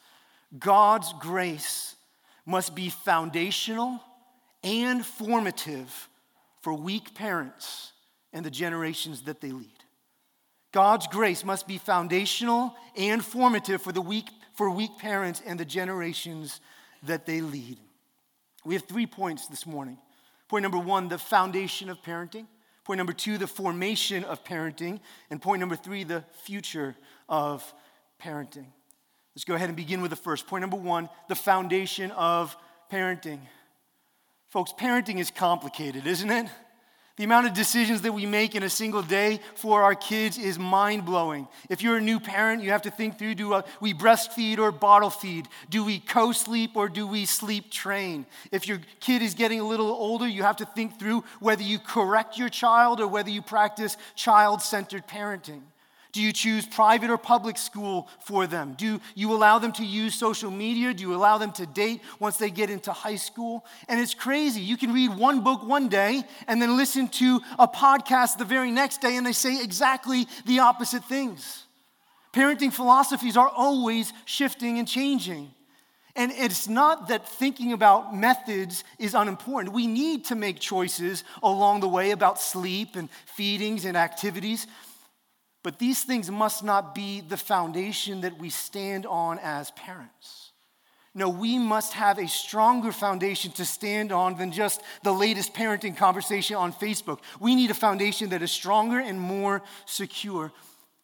God's 0.57 1.13
grace 1.19 1.95
must 2.45 2.75
be 2.75 2.89
foundational 2.89 4.01
and 4.63 5.05
formative 5.05 6.09
for 6.61 6.73
weak 6.73 7.15
parents 7.15 7.93
and 8.33 8.45
the 8.45 8.51
generations 8.51 9.23
that 9.23 9.39
they 9.39 9.51
lead. 9.51 9.69
God's 10.71 11.07
grace 11.07 11.43
must 11.43 11.67
be 11.67 11.77
foundational 11.77 12.75
and 12.95 13.23
formative 13.23 13.81
for 13.81 13.91
the 13.91 14.01
weak 14.01 14.29
for 14.53 14.69
weak 14.69 14.97
parents 14.97 15.41
and 15.45 15.59
the 15.59 15.65
generations 15.65 16.59
that 17.03 17.25
they 17.25 17.41
lead. 17.41 17.77
We 18.65 18.75
have 18.75 18.83
three 18.83 19.07
points 19.07 19.47
this 19.47 19.65
morning. 19.65 19.97
Point 20.47 20.63
number 20.63 20.77
one, 20.77 21.07
the 21.07 21.17
foundation 21.17 21.89
of 21.89 22.01
parenting. 22.01 22.45
Point 22.83 22.97
number 22.97 23.13
two, 23.13 23.37
the 23.37 23.47
formation 23.47 24.23
of 24.23 24.43
parenting. 24.43 24.99
And 25.29 25.41
point 25.41 25.59
number 25.59 25.75
three, 25.75 26.03
the 26.03 26.23
future 26.43 26.95
of 27.29 27.73
parenting. 28.21 28.65
Let's 29.35 29.45
go 29.45 29.55
ahead 29.55 29.69
and 29.69 29.75
begin 29.75 30.01
with 30.01 30.11
the 30.11 30.17
first. 30.17 30.47
Point 30.47 30.61
number 30.61 30.77
one, 30.77 31.09
the 31.29 31.35
foundation 31.35 32.11
of 32.11 32.55
parenting. 32.91 33.39
Folks, 34.49 34.73
parenting 34.77 35.19
is 35.19 35.31
complicated, 35.31 36.05
isn't 36.05 36.29
it? 36.29 36.47
The 37.17 37.25
amount 37.25 37.45
of 37.45 37.53
decisions 37.53 38.01
that 38.01 38.13
we 38.13 38.25
make 38.25 38.55
in 38.55 38.63
a 38.63 38.69
single 38.69 39.01
day 39.01 39.41
for 39.55 39.83
our 39.83 39.95
kids 39.95 40.37
is 40.37 40.57
mind 40.57 41.05
blowing. 41.05 41.47
If 41.69 41.81
you're 41.81 41.97
a 41.97 42.01
new 42.01 42.19
parent, 42.19 42.63
you 42.63 42.69
have 42.71 42.83
to 42.83 42.91
think 42.91 43.19
through 43.19 43.35
do 43.35 43.53
uh, 43.53 43.61
we 43.81 43.93
breastfeed 43.93 44.59
or 44.59 44.71
bottle 44.71 45.09
feed? 45.09 45.47
Do 45.69 45.83
we 45.83 45.99
co 45.99 46.31
sleep 46.31 46.71
or 46.75 46.87
do 46.87 47.05
we 47.05 47.25
sleep 47.25 47.69
train? 47.69 48.25
If 48.51 48.67
your 48.67 48.79
kid 49.01 49.21
is 49.21 49.33
getting 49.33 49.59
a 49.59 49.67
little 49.67 49.91
older, 49.91 50.27
you 50.27 50.43
have 50.43 50.57
to 50.57 50.65
think 50.65 50.99
through 50.99 51.25
whether 51.39 51.63
you 51.63 51.79
correct 51.79 52.37
your 52.37 52.49
child 52.49 53.01
or 53.01 53.07
whether 53.07 53.29
you 53.29 53.41
practice 53.41 53.97
child 54.15 54.61
centered 54.61 55.05
parenting. 55.05 55.61
Do 56.11 56.21
you 56.21 56.33
choose 56.33 56.65
private 56.65 57.09
or 57.09 57.17
public 57.17 57.57
school 57.57 58.09
for 58.19 58.45
them? 58.45 58.75
Do 58.77 58.99
you 59.15 59.33
allow 59.33 59.59
them 59.59 59.71
to 59.73 59.85
use 59.85 60.13
social 60.15 60.51
media? 60.51 60.93
Do 60.93 61.03
you 61.03 61.15
allow 61.15 61.37
them 61.37 61.51
to 61.53 61.65
date 61.65 62.01
once 62.19 62.37
they 62.37 62.49
get 62.49 62.69
into 62.69 62.91
high 62.91 63.15
school? 63.15 63.65
And 63.87 63.99
it's 63.99 64.13
crazy. 64.13 64.61
You 64.61 64.75
can 64.75 64.93
read 64.93 65.15
one 65.15 65.41
book 65.41 65.63
one 65.63 65.87
day 65.87 66.23
and 66.47 66.61
then 66.61 66.75
listen 66.75 67.07
to 67.09 67.39
a 67.57 67.67
podcast 67.67 68.37
the 68.37 68.45
very 68.45 68.71
next 68.71 68.99
day 68.99 69.15
and 69.15 69.25
they 69.25 69.31
say 69.31 69.63
exactly 69.63 70.27
the 70.45 70.59
opposite 70.59 71.05
things. 71.05 71.63
Parenting 72.33 72.73
philosophies 72.73 73.37
are 73.37 73.49
always 73.49 74.11
shifting 74.25 74.79
and 74.79 74.87
changing. 74.87 75.53
And 76.15 76.31
it's 76.33 76.67
not 76.67 77.07
that 77.07 77.27
thinking 77.27 77.71
about 77.71 78.13
methods 78.13 78.83
is 78.99 79.13
unimportant. 79.13 79.73
We 79.73 79.87
need 79.87 80.25
to 80.25 80.35
make 80.35 80.59
choices 80.59 81.23
along 81.41 81.79
the 81.79 81.87
way 81.87 82.11
about 82.11 82.39
sleep 82.39 82.95
and 82.95 83.09
feedings 83.25 83.85
and 83.85 83.95
activities. 83.95 84.67
But 85.63 85.79
these 85.79 86.03
things 86.03 86.31
must 86.31 86.63
not 86.63 86.95
be 86.95 87.21
the 87.21 87.37
foundation 87.37 88.21
that 88.21 88.39
we 88.39 88.49
stand 88.49 89.05
on 89.05 89.39
as 89.39 89.71
parents. 89.71 90.51
No, 91.13 91.27
we 91.27 91.59
must 91.59 91.93
have 91.93 92.17
a 92.17 92.27
stronger 92.27 92.91
foundation 92.91 93.51
to 93.53 93.65
stand 93.65 94.11
on 94.13 94.37
than 94.37 94.51
just 94.51 94.81
the 95.03 95.11
latest 95.11 95.53
parenting 95.53 95.95
conversation 95.95 96.55
on 96.55 96.71
Facebook. 96.71 97.19
We 97.39 97.53
need 97.53 97.69
a 97.69 97.75
foundation 97.75 98.29
that 98.29 98.41
is 98.41 98.51
stronger 98.51 98.99
and 98.99 99.19
more 99.19 99.61
secure. 99.85 100.53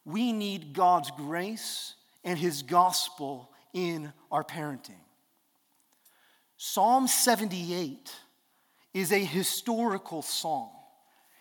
We 0.06 0.32
need 0.32 0.72
God's 0.72 1.10
grace 1.10 1.94
and 2.24 2.38
His 2.38 2.62
gospel 2.62 3.50
in 3.74 4.12
our 4.32 4.42
parenting. 4.42 5.02
Psalm 6.56 7.06
78 7.06 8.10
is 8.94 9.12
a 9.12 9.22
historical 9.22 10.22
psalm. 10.22 10.70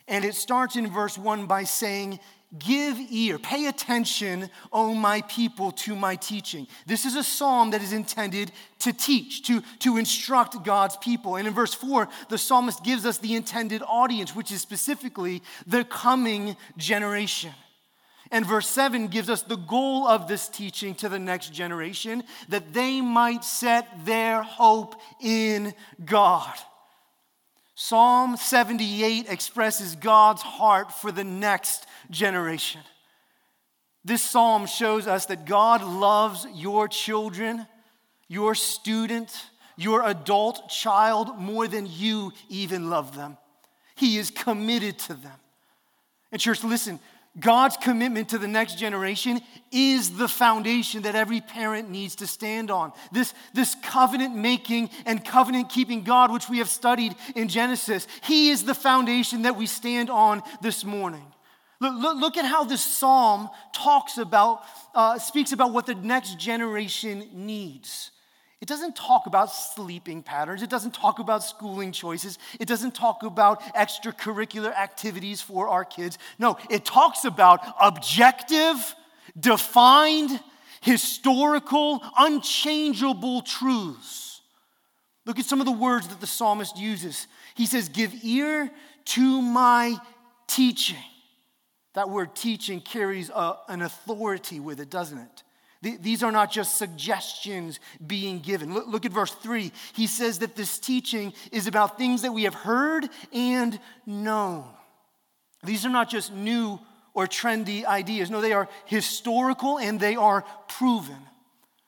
And 0.09 0.23
it 0.23 0.35
starts 0.35 0.75
in 0.75 0.89
verse 0.89 1.17
1 1.17 1.47
by 1.47 1.63
saying, 1.63 2.19
Give 2.57 2.97
ear, 3.09 3.37
pay 3.37 3.67
attention, 3.67 4.49
O 4.71 4.93
my 4.93 5.21
people, 5.23 5.73
to 5.73 5.97
my 5.97 6.15
teaching. 6.15 6.65
This 6.85 7.03
is 7.03 7.17
a 7.17 7.23
psalm 7.23 7.71
that 7.71 7.81
is 7.81 7.91
intended 7.91 8.53
to 8.79 8.93
teach, 8.93 9.43
to, 9.47 9.61
to 9.79 9.97
instruct 9.97 10.63
God's 10.63 10.95
people. 10.95 11.35
And 11.35 11.45
in 11.45 11.53
verse 11.53 11.73
4, 11.73 12.07
the 12.29 12.37
psalmist 12.37 12.85
gives 12.85 13.05
us 13.05 13.17
the 13.17 13.35
intended 13.35 13.83
audience, 13.85 14.33
which 14.33 14.53
is 14.53 14.61
specifically 14.61 15.43
the 15.65 15.83
coming 15.83 16.55
generation. 16.77 17.51
And 18.31 18.45
verse 18.45 18.67
7 18.69 19.07
gives 19.07 19.29
us 19.29 19.41
the 19.41 19.57
goal 19.57 20.07
of 20.07 20.29
this 20.29 20.47
teaching 20.47 20.95
to 20.95 21.09
the 21.09 21.19
next 21.19 21.53
generation 21.53 22.23
that 22.47 22.73
they 22.73 23.01
might 23.01 23.43
set 23.43 24.05
their 24.05 24.41
hope 24.41 24.95
in 25.21 25.73
God. 26.05 26.53
Psalm 27.79 28.37
78 28.37 29.29
expresses 29.29 29.95
God's 29.95 30.41
heart 30.41 30.91
for 30.91 31.11
the 31.11 31.23
next 31.23 31.85
generation. 32.09 32.81
This 34.03 34.23
psalm 34.23 34.65
shows 34.65 35.05
us 35.05 35.27
that 35.27 35.45
God 35.45 35.83
loves 35.83 36.47
your 36.55 36.87
children, 36.87 37.67
your 38.27 38.55
student, 38.55 39.31
your 39.75 40.01
adult 40.09 40.69
child 40.69 41.37
more 41.37 41.67
than 41.67 41.85
you 41.87 42.33
even 42.49 42.89
love 42.89 43.15
them. 43.15 43.37
He 43.95 44.17
is 44.17 44.31
committed 44.31 44.97
to 45.01 45.13
them. 45.13 45.37
And, 46.31 46.41
church, 46.41 46.63
listen, 46.63 46.99
God's 47.39 47.77
commitment 47.77 48.29
to 48.29 48.37
the 48.37 48.47
next 48.47 48.77
generation 48.77 49.41
is 49.71 50.17
the 50.17 50.27
foundation 50.27 51.03
that 51.03 51.15
every 51.15 51.41
parent 51.41 51.89
needs 51.89 52.15
to 52.15 52.27
stand 52.27 52.71
on. 52.71 52.93
This, 53.11 53.33
this 53.53 53.75
covenant 53.83 54.35
making 54.35 54.89
and 55.05 55.23
covenant 55.23 55.69
keeping 55.69 56.03
God, 56.03 56.31
which 56.31 56.49
we 56.49 56.57
have 56.59 56.69
studied 56.69 57.15
in 57.35 57.47
Genesis, 57.47 58.07
He 58.23 58.49
is 58.49 58.63
the 58.63 58.73
foundation 58.73 59.43
that 59.43 59.55
we 59.55 59.67
stand 59.67 60.09
on 60.09 60.41
this 60.61 60.83
morning. 60.83 61.25
Look, 61.79 61.93
look, 62.01 62.17
look 62.17 62.37
at 62.37 62.45
how 62.45 62.63
this 62.63 62.83
psalm 62.83 63.49
talks 63.71 64.17
about, 64.17 64.63
uh, 64.95 65.19
speaks 65.19 65.51
about 65.51 65.73
what 65.73 65.85
the 65.85 65.95
next 65.95 66.39
generation 66.39 67.29
needs. 67.33 68.11
It 68.59 68.67
doesn't 68.67 68.95
talk 68.95 69.27
about 69.27 69.51
sleeping 69.51 70.23
patterns. 70.23 70.63
It 70.63 70.69
doesn't 70.69 70.93
talk 70.93 71.19
about 71.19 71.43
schooling 71.43 71.91
choices. 71.91 72.39
It 72.59 72.67
doesn't 72.67 72.95
talk 72.95 73.21
about 73.21 73.61
extracurricular 73.75 74.73
activities 74.75 75.41
for 75.41 75.67
our 75.67 75.85
kids. 75.85 76.17
No, 76.39 76.57
it 76.69 76.83
talks 76.83 77.23
about 77.23 77.61
objective, 77.79 78.95
defined, 79.39 80.39
historical, 80.81 82.01
unchangeable 82.17 83.41
truths. 83.41 84.41
Look 85.25 85.37
at 85.37 85.45
some 85.45 85.59
of 85.59 85.65
the 85.65 85.71
words 85.71 86.07
that 86.07 86.19
the 86.19 86.27
psalmist 86.27 86.77
uses. 86.77 87.27
He 87.53 87.67
says, 87.67 87.89
Give 87.89 88.11
ear 88.23 88.71
to 89.05 89.41
my 89.41 89.97
teaching. 90.47 90.97
That 91.93 92.09
word 92.09 92.35
teaching 92.35 92.81
carries 92.81 93.29
a, 93.29 93.57
an 93.67 93.81
authority 93.81 94.59
with 94.59 94.79
it, 94.79 94.89
doesn't 94.89 95.17
it? 95.17 95.43
These 95.81 96.23
are 96.23 96.31
not 96.31 96.51
just 96.51 96.77
suggestions 96.77 97.79
being 98.05 98.39
given. 98.39 98.73
Look, 98.73 99.05
at 99.05 99.11
verse 99.11 99.31
3. 99.31 99.71
He 99.93 100.07
says 100.07 100.39
that 100.39 100.55
this 100.55 100.79
teaching 100.79 101.33
is 101.51 101.67
about 101.67 101.97
things 101.97 102.23
that 102.23 102.31
we 102.31 102.43
have 102.43 102.55
heard 102.55 103.07
and 103.31 103.79
known. 104.05 104.65
These 105.63 105.85
are 105.85 105.89
not 105.89 106.09
just 106.09 106.33
new 106.33 106.79
or 107.13 107.27
trendy 107.27 107.85
ideas. 107.85 108.31
No, 108.31 108.41
they 108.41 108.53
are 108.53 108.67
historical 108.85 109.77
and 109.77 109.99
they 109.99 110.15
are 110.15 110.43
proven. 110.67 111.17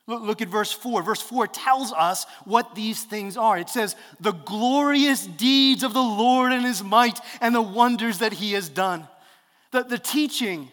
Look, 0.06 0.24
look 0.24 0.42
at 0.42 0.48
verse 0.48 0.72
4. 0.72 1.04
Verse 1.04 1.22
4 1.22 1.48
tells 1.48 1.94
us 1.94 2.26
what 2.46 2.74
these 2.74 3.04
things 3.04 3.38
are. 3.38 3.58
It 3.58 3.70
says, 3.70 3.96
The 4.20 4.32
glorious 4.32 5.26
deeds 5.26 5.84
of 5.84 5.94
the 5.94 6.02
Lord 6.02 6.52
and 6.52 6.66
his 6.66 6.84
might 6.84 7.20
and 7.42 7.54
the 7.54 7.62
wonders 7.62 8.20
that 8.20 8.34
he 8.34 8.54
has 8.54 8.70
done. 8.70 9.08
The, 9.72 9.84
the 9.84 10.00
teaching, 10.00 10.72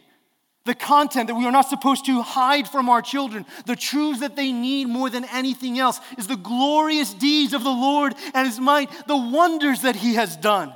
the 0.66 0.74
content 0.74 1.28
that 1.28 1.34
we 1.34 1.46
are 1.46 1.52
not 1.52 1.68
supposed 1.68 2.04
to 2.06 2.20
hide 2.20 2.68
from 2.68 2.88
our 2.88 3.00
children, 3.00 3.46
the 3.64 3.76
truths 3.76 4.20
that 4.20 4.36
they 4.36 4.52
need 4.52 4.88
more 4.88 5.08
than 5.08 5.24
anything 5.26 5.78
else, 5.78 6.00
is 6.18 6.26
the 6.26 6.36
glorious 6.36 7.14
deeds 7.14 7.54
of 7.54 7.64
the 7.64 7.70
Lord 7.70 8.14
and 8.34 8.46
His 8.46 8.60
might, 8.60 8.90
the 9.06 9.16
wonders 9.16 9.82
that 9.82 9.96
He 9.96 10.14
has 10.14 10.36
done. 10.36 10.74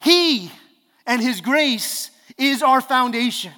He 0.00 0.52
and 1.06 1.20
His 1.20 1.40
grace 1.40 2.10
is 2.38 2.62
our 2.62 2.80
foundation. 2.80 3.52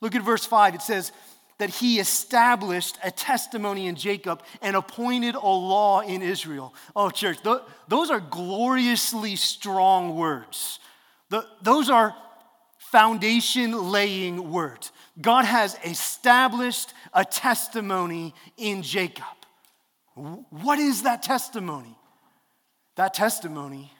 Look 0.00 0.14
at 0.14 0.22
verse 0.22 0.46
5. 0.46 0.76
It 0.76 0.82
says 0.82 1.12
that 1.58 1.70
He 1.70 1.98
established 1.98 2.98
a 3.02 3.10
testimony 3.10 3.86
in 3.86 3.96
Jacob 3.96 4.42
and 4.62 4.76
appointed 4.76 5.34
a 5.34 5.46
law 5.46 6.00
in 6.00 6.22
Israel. 6.22 6.74
Oh, 6.94 7.10
church, 7.10 7.38
those 7.88 8.10
are 8.10 8.20
gloriously 8.20 9.36
strong 9.36 10.16
words. 10.16 10.78
Those 11.62 11.90
are 11.90 12.14
foundation 12.94 13.90
laying 13.90 14.52
words. 14.52 14.92
God 15.20 15.44
has 15.44 15.76
established 15.84 16.94
a 17.12 17.24
testimony 17.24 18.32
in 18.56 18.82
Jacob. 18.82 19.24
What 20.14 20.78
is 20.78 21.02
that 21.02 21.20
testimony? 21.20 21.98
That 22.94 23.12
testimony 23.12 23.92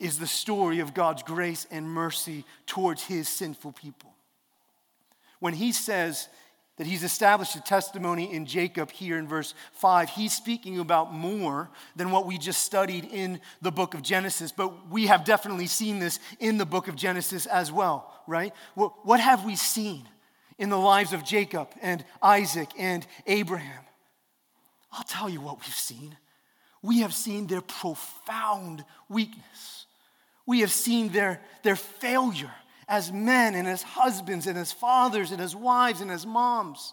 is 0.00 0.18
the 0.18 0.26
story 0.26 0.80
of 0.80 0.94
God's 0.94 1.22
grace 1.22 1.64
and 1.70 1.88
mercy 1.88 2.44
towards 2.66 3.04
his 3.04 3.28
sinful 3.28 3.70
people. 3.70 4.12
When 5.38 5.54
he 5.54 5.70
says 5.70 6.26
that 6.76 6.86
he's 6.86 7.04
established 7.04 7.54
a 7.54 7.60
testimony 7.60 8.32
in 8.32 8.46
Jacob 8.46 8.90
here 8.90 9.16
in 9.16 9.28
verse 9.28 9.54
5. 9.74 10.10
He's 10.10 10.34
speaking 10.34 10.80
about 10.80 11.12
more 11.12 11.70
than 11.94 12.10
what 12.10 12.26
we 12.26 12.36
just 12.36 12.64
studied 12.64 13.04
in 13.12 13.40
the 13.62 13.70
book 13.70 13.94
of 13.94 14.02
Genesis, 14.02 14.50
but 14.50 14.90
we 14.90 15.06
have 15.06 15.24
definitely 15.24 15.68
seen 15.68 16.00
this 16.00 16.18
in 16.40 16.58
the 16.58 16.66
book 16.66 16.88
of 16.88 16.96
Genesis 16.96 17.46
as 17.46 17.70
well, 17.70 18.12
right? 18.26 18.52
What 18.74 19.20
have 19.20 19.44
we 19.44 19.54
seen 19.54 20.08
in 20.58 20.68
the 20.68 20.78
lives 20.78 21.12
of 21.12 21.24
Jacob 21.24 21.68
and 21.80 22.04
Isaac 22.20 22.70
and 22.76 23.06
Abraham? 23.26 23.84
I'll 24.92 25.04
tell 25.04 25.28
you 25.28 25.40
what 25.40 25.58
we've 25.58 25.74
seen. 25.74 26.16
We 26.82 27.00
have 27.00 27.14
seen 27.14 27.46
their 27.46 27.62
profound 27.62 28.84
weakness. 29.08 29.86
We 30.44 30.60
have 30.60 30.70
seen 30.72 31.10
their, 31.10 31.40
their 31.62 31.76
failure 31.76 32.52
as 32.88 33.12
men 33.12 33.54
and 33.54 33.66
as 33.66 33.82
husbands 33.82 34.46
and 34.46 34.58
as 34.58 34.72
fathers 34.72 35.30
and 35.30 35.40
as 35.40 35.54
wives 35.54 36.00
and 36.00 36.10
as 36.10 36.26
moms. 36.26 36.92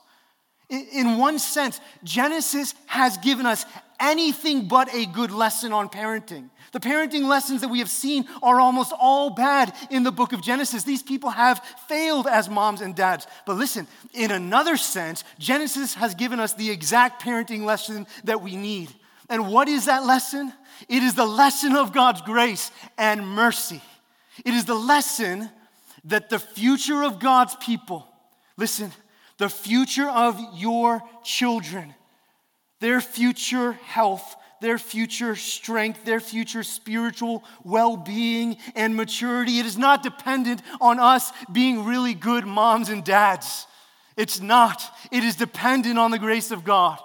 In 0.69 1.17
one 1.17 1.37
sense, 1.37 1.81
Genesis 2.03 2.73
has 2.85 3.17
given 3.17 3.45
us 3.45 3.65
anything 3.99 4.67
but 4.67 4.93
a 4.93 5.05
good 5.05 5.31
lesson 5.31 5.73
on 5.73 5.89
parenting. 5.89 6.49
The 6.71 6.79
parenting 6.79 7.27
lessons 7.27 7.59
that 7.61 7.67
we 7.67 7.79
have 7.79 7.89
seen 7.89 8.25
are 8.41 8.61
almost 8.61 8.93
all 8.97 9.31
bad 9.31 9.73
in 9.89 10.03
the 10.03 10.11
book 10.11 10.31
of 10.31 10.41
Genesis. 10.41 10.83
These 10.83 11.03
people 11.03 11.29
have 11.29 11.61
failed 11.89 12.25
as 12.25 12.49
moms 12.49 12.79
and 12.79 12.95
dads. 12.95 13.27
But 13.45 13.57
listen, 13.57 13.87
in 14.13 14.31
another 14.31 14.77
sense, 14.77 15.25
Genesis 15.37 15.93
has 15.95 16.15
given 16.15 16.39
us 16.39 16.53
the 16.53 16.71
exact 16.71 17.21
parenting 17.21 17.65
lesson 17.65 18.07
that 18.23 18.41
we 18.41 18.55
need. 18.55 18.89
And 19.29 19.51
what 19.51 19.67
is 19.67 19.85
that 19.85 20.05
lesson? 20.05 20.53
It 20.87 21.03
is 21.03 21.15
the 21.15 21.25
lesson 21.25 21.75
of 21.75 21.91
God's 21.91 22.21
grace 22.21 22.71
and 22.97 23.27
mercy. 23.27 23.81
It 24.45 24.53
is 24.53 24.63
the 24.65 24.75
lesson 24.75 25.49
that 26.05 26.29
the 26.29 26.39
future 26.39 27.03
of 27.03 27.19
God's 27.19 27.55
people, 27.55 28.07
listen, 28.57 28.91
the 29.37 29.49
future 29.49 30.09
of 30.09 30.39
your 30.55 31.01
children, 31.23 31.93
their 32.79 33.01
future 33.01 33.73
health, 33.73 34.35
their 34.61 34.77
future 34.77 35.35
strength, 35.35 36.05
their 36.05 36.19
future 36.19 36.63
spiritual 36.63 37.43
well 37.63 37.97
being 37.97 38.57
and 38.75 38.95
maturity, 38.95 39.59
it 39.59 39.65
is 39.65 39.77
not 39.77 40.03
dependent 40.03 40.61
on 40.79 40.99
us 40.99 41.31
being 41.51 41.85
really 41.85 42.13
good 42.13 42.45
moms 42.45 42.89
and 42.89 43.03
dads. 43.03 43.65
It's 44.17 44.39
not. 44.39 44.83
It 45.11 45.23
is 45.23 45.35
dependent 45.35 45.97
on 45.97 46.11
the 46.11 46.19
grace 46.19 46.51
of 46.51 46.63
God. 46.63 46.99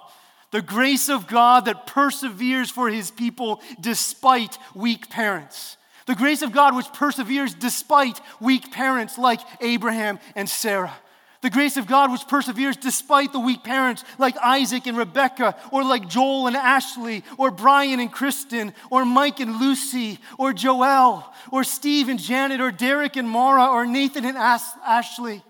The 0.51 0.61
grace 0.61 1.09
of 1.09 1.27
God 1.27 1.65
that 1.65 1.87
perseveres 1.87 2.69
for 2.69 2.89
his 2.89 3.11
people 3.11 3.61
despite 3.81 4.57
weak 4.75 5.09
parents. 5.09 5.77
The 6.07 6.15
grace 6.15 6.41
of 6.41 6.51
God 6.53 6.75
which 6.75 6.91
perseveres 6.93 7.53
despite 7.53 8.19
weak 8.39 8.71
parents 8.71 9.17
like 9.17 9.41
Abraham 9.61 10.19
and 10.35 10.49
Sarah. 10.49 10.95
The 11.41 11.49
grace 11.51 11.77
of 11.77 11.85
God 11.85 12.11
which 12.11 12.27
perseveres 12.27 12.77
despite 12.77 13.31
the 13.31 13.39
weak 13.39 13.63
parents 13.63 14.03
like 14.17 14.35
Isaac 14.37 14.87
and 14.87 14.97
Rebecca, 14.97 15.55
or 15.71 15.83
like 15.83 16.09
Joel 16.09 16.47
and 16.47 16.55
Ashley, 16.55 17.23
or 17.37 17.51
Brian 17.51 17.99
and 17.99 18.11
Kristen, 18.11 18.73
or 18.89 19.05
Mike 19.05 19.39
and 19.39 19.59
Lucy, 19.59 20.17
or 20.39 20.51
Joel, 20.51 21.31
or 21.51 21.63
Steve 21.63 22.09
and 22.09 22.19
Janet, 22.19 22.59
or 22.59 22.71
Derek 22.71 23.17
and 23.17 23.29
Mara, 23.29 23.67
or 23.67 23.85
Nathan 23.85 24.25
and 24.25 24.37
Ashley. 24.37 25.43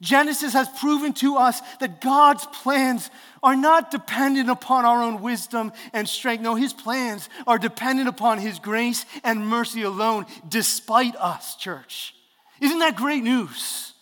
Genesis 0.00 0.52
has 0.52 0.68
proven 0.78 1.12
to 1.14 1.36
us 1.36 1.60
that 1.80 2.00
God's 2.00 2.46
plans 2.46 3.10
are 3.42 3.56
not 3.56 3.90
dependent 3.90 4.50
upon 4.50 4.84
our 4.84 5.02
own 5.02 5.22
wisdom 5.22 5.72
and 5.92 6.08
strength. 6.08 6.42
No, 6.42 6.54
His 6.54 6.72
plans 6.72 7.28
are 7.46 7.58
dependent 7.58 8.08
upon 8.08 8.38
His 8.38 8.58
grace 8.58 9.06
and 9.24 9.46
mercy 9.46 9.82
alone, 9.82 10.26
despite 10.48 11.16
us, 11.16 11.56
church. 11.56 12.14
Isn't 12.60 12.80
that 12.80 12.96
great 12.96 13.22
news? 13.22 13.94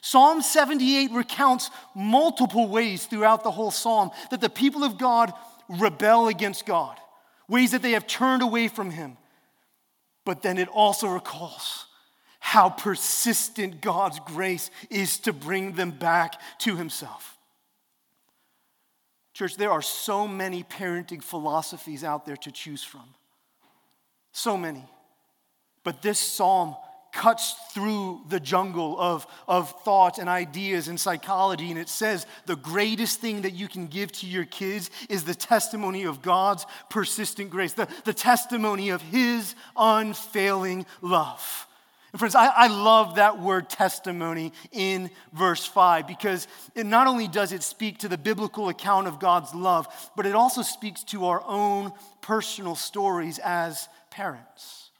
Psalm 0.00 0.42
78 0.42 1.12
recounts 1.12 1.70
multiple 1.94 2.68
ways 2.68 3.06
throughout 3.06 3.44
the 3.44 3.50
whole 3.50 3.70
psalm 3.70 4.10
that 4.30 4.40
the 4.40 4.50
people 4.50 4.84
of 4.84 4.98
God 4.98 5.32
rebel 5.68 6.28
against 6.28 6.66
God, 6.66 6.98
ways 7.48 7.70
that 7.70 7.82
they 7.82 7.92
have 7.92 8.06
turned 8.06 8.42
away 8.42 8.68
from 8.68 8.90
Him. 8.90 9.16
But 10.24 10.42
then 10.42 10.58
it 10.58 10.68
also 10.68 11.08
recalls 11.08 11.86
how 12.52 12.68
persistent 12.68 13.80
God's 13.80 14.20
grace 14.26 14.70
is 14.90 15.16
to 15.20 15.32
bring 15.32 15.72
them 15.72 15.90
back 15.90 16.38
to 16.58 16.76
Himself. 16.76 17.38
Church, 19.32 19.56
there 19.56 19.70
are 19.70 19.80
so 19.80 20.28
many 20.28 20.62
parenting 20.62 21.22
philosophies 21.22 22.04
out 22.04 22.26
there 22.26 22.36
to 22.36 22.52
choose 22.52 22.84
from. 22.84 23.08
So 24.32 24.58
many. 24.58 24.84
But 25.82 26.02
this 26.02 26.18
psalm 26.18 26.76
cuts 27.10 27.54
through 27.72 28.20
the 28.28 28.38
jungle 28.38 29.00
of, 29.00 29.26
of 29.48 29.70
thoughts 29.80 30.18
and 30.18 30.28
ideas 30.28 30.88
and 30.88 31.00
psychology, 31.00 31.70
and 31.70 31.80
it 31.80 31.88
says 31.88 32.26
the 32.44 32.56
greatest 32.56 33.18
thing 33.18 33.40
that 33.40 33.54
you 33.54 33.66
can 33.66 33.86
give 33.86 34.12
to 34.12 34.26
your 34.26 34.44
kids 34.44 34.90
is 35.08 35.24
the 35.24 35.34
testimony 35.34 36.04
of 36.04 36.20
God's 36.20 36.66
persistent 36.90 37.48
grace, 37.48 37.72
the, 37.72 37.88
the 38.04 38.12
testimony 38.12 38.90
of 38.90 39.00
His 39.00 39.54
unfailing 39.74 40.84
love. 41.00 41.66
And 42.12 42.18
friends, 42.18 42.34
I, 42.34 42.46
I, 42.46 42.66
love 42.66 43.14
that 43.14 43.40
word 43.40 43.70
testimony 43.70 44.52
in 44.70 45.10
verse 45.32 45.64
5 45.64 46.06
because 46.06 46.46
it 46.74 46.84
not 46.84 47.06
only 47.06 47.26
does 47.26 47.52
it 47.52 47.62
speak 47.62 47.98
to 47.98 48.08
the 48.08 48.18
biblical 48.18 48.68
account 48.68 49.06
of 49.06 49.18
God's 49.18 49.54
love, 49.54 49.88
but 50.14 50.26
it 50.26 50.34
also 50.34 50.60
speaks 50.60 51.04
to 51.04 51.24
our 51.26 51.42
own 51.46 51.90
personal 52.20 52.74
stories 52.74 53.38
as 53.38 53.88
parents. 54.10 54.90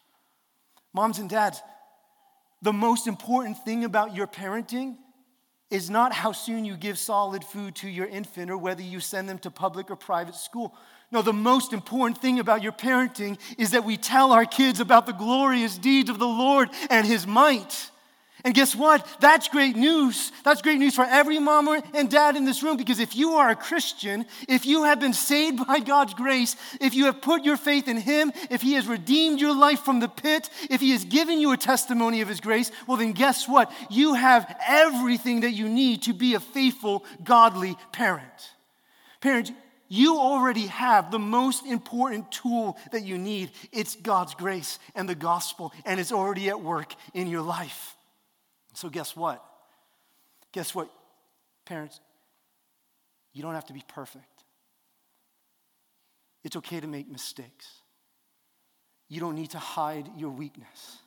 Moms 0.94 1.18
and 1.18 1.28
dads, 1.28 1.60
the 2.62 2.72
most 2.72 3.06
important 3.06 3.58
thing 3.62 3.84
about 3.84 4.14
your 4.14 4.26
parenting 4.26 4.96
is 5.70 5.90
not 5.90 6.12
how 6.12 6.32
soon 6.32 6.64
you 6.64 6.76
give 6.76 6.98
solid 6.98 7.44
food 7.44 7.74
to 7.74 7.88
your 7.88 8.06
infant 8.06 8.50
or 8.50 8.56
whether 8.56 8.82
you 8.82 9.00
send 9.00 9.28
them 9.28 9.38
to 9.38 9.50
public 9.50 9.90
or 9.90 9.96
private 9.96 10.34
school. 10.34 10.74
No, 11.12 11.20
the 11.20 11.32
most 11.32 11.74
important 11.74 12.18
thing 12.18 12.38
about 12.38 12.62
your 12.62 12.72
parenting 12.72 13.38
is 13.58 13.72
that 13.72 13.84
we 13.84 13.98
tell 13.98 14.32
our 14.32 14.46
kids 14.46 14.80
about 14.80 15.04
the 15.04 15.12
glorious 15.12 15.76
deeds 15.76 16.08
of 16.08 16.18
the 16.18 16.26
Lord 16.26 16.70
and 16.88 17.06
His 17.06 17.26
might. 17.26 17.90
And 18.44 18.54
guess 18.54 18.74
what? 18.74 19.06
That's 19.20 19.46
great 19.46 19.76
news. 19.76 20.32
That's 20.42 20.62
great 20.62 20.78
news 20.78 20.96
for 20.96 21.04
every 21.04 21.38
mom 21.38 21.68
and 21.94 22.10
dad 22.10 22.34
in 22.34 22.44
this 22.44 22.62
room 22.62 22.76
because 22.76 22.98
if 22.98 23.14
you 23.14 23.34
are 23.34 23.50
a 23.50 23.56
Christian, 23.56 24.26
if 24.48 24.66
you 24.66 24.82
have 24.84 24.98
been 24.98 25.12
saved 25.12 25.64
by 25.64 25.78
God's 25.78 26.14
grace, 26.14 26.56
if 26.80 26.94
you 26.94 27.04
have 27.04 27.20
put 27.20 27.44
your 27.44 27.56
faith 27.56 27.86
in 27.86 27.98
Him, 27.98 28.32
if 28.50 28.62
He 28.62 28.72
has 28.72 28.88
redeemed 28.88 29.40
your 29.40 29.54
life 29.54 29.80
from 29.80 30.00
the 30.00 30.08
pit, 30.08 30.50
if 30.70 30.80
He 30.80 30.90
has 30.90 31.04
given 31.04 31.40
you 31.40 31.52
a 31.52 31.56
testimony 31.56 32.20
of 32.20 32.28
His 32.28 32.40
grace, 32.40 32.72
well, 32.88 32.96
then 32.96 33.12
guess 33.12 33.46
what? 33.46 33.70
You 33.90 34.14
have 34.14 34.56
everything 34.66 35.42
that 35.42 35.52
you 35.52 35.68
need 35.68 36.02
to 36.04 36.14
be 36.14 36.34
a 36.34 36.40
faithful, 36.40 37.04
godly 37.22 37.76
parent. 37.92 38.24
Parents, 39.20 39.52
you 39.92 40.16
already 40.16 40.68
have 40.68 41.10
the 41.10 41.18
most 41.18 41.66
important 41.66 42.32
tool 42.32 42.78
that 42.92 43.02
you 43.02 43.18
need. 43.18 43.50
It's 43.72 43.94
God's 43.94 44.34
grace 44.34 44.78
and 44.94 45.06
the 45.06 45.14
gospel, 45.14 45.70
and 45.84 46.00
it's 46.00 46.12
already 46.12 46.48
at 46.48 46.62
work 46.62 46.94
in 47.12 47.26
your 47.26 47.42
life. 47.42 47.94
So, 48.72 48.88
guess 48.88 49.14
what? 49.14 49.44
Guess 50.52 50.74
what, 50.74 50.90
parents? 51.66 52.00
You 53.34 53.42
don't 53.42 53.52
have 53.52 53.66
to 53.66 53.74
be 53.74 53.82
perfect. 53.86 54.24
It's 56.42 56.56
okay 56.56 56.80
to 56.80 56.86
make 56.86 57.10
mistakes. 57.10 57.68
You 59.10 59.20
don't 59.20 59.34
need 59.34 59.50
to 59.50 59.58
hide 59.58 60.08
your 60.16 60.30
weakness. 60.30 61.00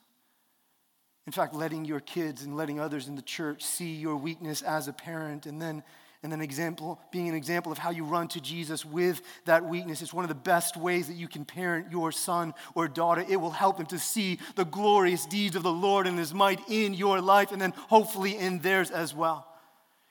In 1.26 1.32
fact, 1.32 1.56
letting 1.56 1.86
your 1.86 2.02
kids 2.02 2.44
and 2.44 2.56
letting 2.56 2.80
others 2.80 3.08
in 3.08 3.16
the 3.16 3.24
church 3.24 3.64
see 3.64 3.96
your 3.96 4.16
weakness 4.16 4.62
as 4.62 4.88
a 4.88 4.94
parent 4.94 5.48
and 5.48 5.60
then 5.60 5.82
and 6.26 6.32
then 6.32 6.42
example, 6.42 7.00
being 7.12 7.30
an 7.30 7.36
example 7.36 7.72
of 7.72 7.78
how 7.78 7.92
you 7.92 8.04
run 8.04 8.28
to 8.30 8.42
Jesus 8.42 8.84
with 8.84 9.22
that 9.46 9.64
weakness 9.64 10.02
is 10.02 10.12
one 10.12 10.26
of 10.26 10.30
the 10.30 10.34
best 10.34 10.76
ways 10.76 11.08
that 11.08 11.14
you 11.14 11.28
can 11.28 11.46
parent 11.46 11.92
your 11.92 12.12
son 12.12 12.56
or 12.74 12.88
daughter. 12.88 13.24
It 13.30 13.36
will 13.36 13.52
help 13.52 13.78
them 13.78 13.86
to 13.86 14.00
see 14.00 14.40
the 14.56 14.66
glorious 14.66 15.28
deeds 15.28 15.56
of 15.56 15.62
the 15.62 15.72
Lord 15.72 16.08
and 16.08 16.18
his 16.18 16.34
might 16.34 16.60
in 16.68 16.96
your 16.96 17.22
life 17.22 17.52
and 17.52 17.62
then 17.62 17.76
hopefully 17.90 18.36
in 18.36 18.58
theirs 18.58 18.90
as 18.90 19.14
well. 19.14 19.46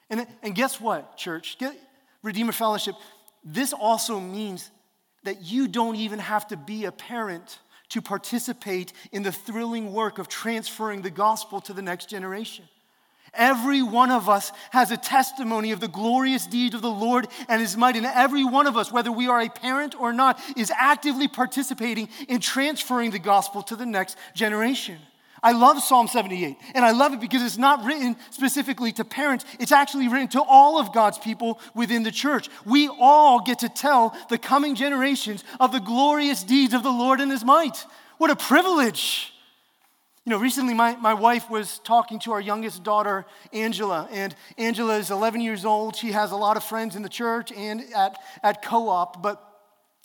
And, 0.09 0.25
and 0.45 0.55
guess 0.55 0.81
what, 0.81 1.17
church? 1.17 1.59
Get, 1.59 1.77
Redeemer 2.23 2.53
Fellowship, 2.53 2.95
this 3.43 3.73
also 3.73 4.21
means 4.21 4.71
that 5.25 5.43
you 5.43 5.67
don't 5.67 5.97
even 5.97 6.21
have 6.21 6.47
to 6.47 6.57
be 6.57 6.85
a 6.85 6.93
parent 6.93 7.59
to 7.89 8.01
participate 8.01 8.93
in 9.11 9.25
the 9.25 9.33
thrilling 9.33 9.93
work 9.93 10.19
of 10.19 10.29
transferring 10.29 11.03
the 11.03 11.11
gospel 11.11 11.61
to 11.63 11.73
the 11.73 11.83
next 11.83 12.09
generation. 12.09 12.67
Every 13.37 13.83
one 13.83 14.11
of 14.11 14.29
us 14.29 14.53
has 14.71 14.91
a 14.91 14.97
testimony 14.97 15.73
of 15.73 15.81
the 15.81 15.89
glorious 15.89 16.47
deeds 16.47 16.75
of 16.75 16.83
the 16.83 16.91
Lord 16.91 17.29
and 17.49 17.61
His 17.61 17.77
might. 17.77 17.97
And 17.97 18.07
every 18.07 18.45
one 18.45 18.67
of 18.67 18.77
us, 18.77 18.93
whether 18.93 19.13
we 19.13 19.29
are 19.29 19.41
a 19.41 19.49
parent 19.49 19.99
or 19.99 20.13
not, 20.13 20.41
is 20.57 20.73
actively 20.77 21.29
participating 21.29 22.09
in 22.29 22.41
transferring 22.41 23.11
the 23.11 23.19
gospel 23.19 23.63
to 23.65 23.77
the 23.77 23.87
next 23.87 24.17
generation. 24.35 24.99
I 25.45 25.53
love 25.53 25.83
Psalm 25.83 26.09
78, 26.09 26.57
and 26.75 26.87
I 26.87 26.93
love 26.93 27.13
it 27.13 27.21
because 27.21 27.43
it's 27.43 27.59
not 27.59 27.85
written 27.85 28.17
specifically 28.31 28.93
to 28.93 29.05
parents, 29.05 29.45
it's 29.61 29.73
actually 29.73 30.09
written 30.09 30.29
to 30.29 30.43
all 30.43 30.81
of 30.81 30.95
God's 30.95 31.19
people 31.19 31.61
within 31.75 32.03
the 32.03 32.11
church. 32.11 32.49
We 32.65 32.89
all 32.89 33.43
get 33.43 33.59
to 33.59 33.69
tell 33.69 34.17
the 34.31 34.39
coming 34.39 34.75
generations 34.75 35.45
of 35.61 35.71
the 35.71 35.81
glorious 35.81 36.43
deeds 36.43 36.73
of 36.73 36.83
the 36.83 36.91
Lord 36.91 37.21
and 37.21 37.31
His 37.31 37.45
might. 37.45 37.85
What 38.17 38.31
a 38.31 38.37
privilege! 38.37 39.34
You 40.25 40.31
know, 40.31 40.39
recently 40.39 40.73
my, 40.73 40.97
my 40.97 41.13
wife 41.13 41.51
was 41.51 41.81
talking 41.81 42.19
to 42.21 42.33
our 42.33 42.41
youngest 42.41 42.83
daughter, 42.83 43.27
Angela, 43.53 44.09
and 44.11 44.35
Angela 44.57 44.97
is 44.97 45.11
11 45.11 45.43
years 45.43 45.67
old. 45.67 45.97
She 45.97 46.13
has 46.13 46.31
a 46.31 46.37
lot 46.37 46.57
of 46.57 46.65
friends 46.65 46.97
in 46.97 47.03
the 47.03 47.11
church 47.11 47.53
and 47.53 47.83
at, 47.95 48.17
at 48.43 48.63
co 48.63 48.89
op. 48.89 49.23
But, 49.23 49.43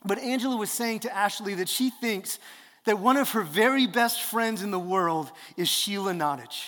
but 0.03 0.19
Angela 0.19 0.57
was 0.57 0.71
saying 0.71 0.99
to 1.01 1.15
Ashley 1.15 1.55
that 1.55 1.69
she 1.69 1.89
thinks 1.89 2.37
that 2.83 2.99
one 2.99 3.15
of 3.15 3.29
her 3.31 3.43
very 3.43 3.87
best 3.87 4.21
friends 4.21 4.61
in 4.61 4.71
the 4.71 4.79
world 4.79 5.31
is 5.55 5.69
Sheila 5.69 6.11
Nottage. 6.11 6.67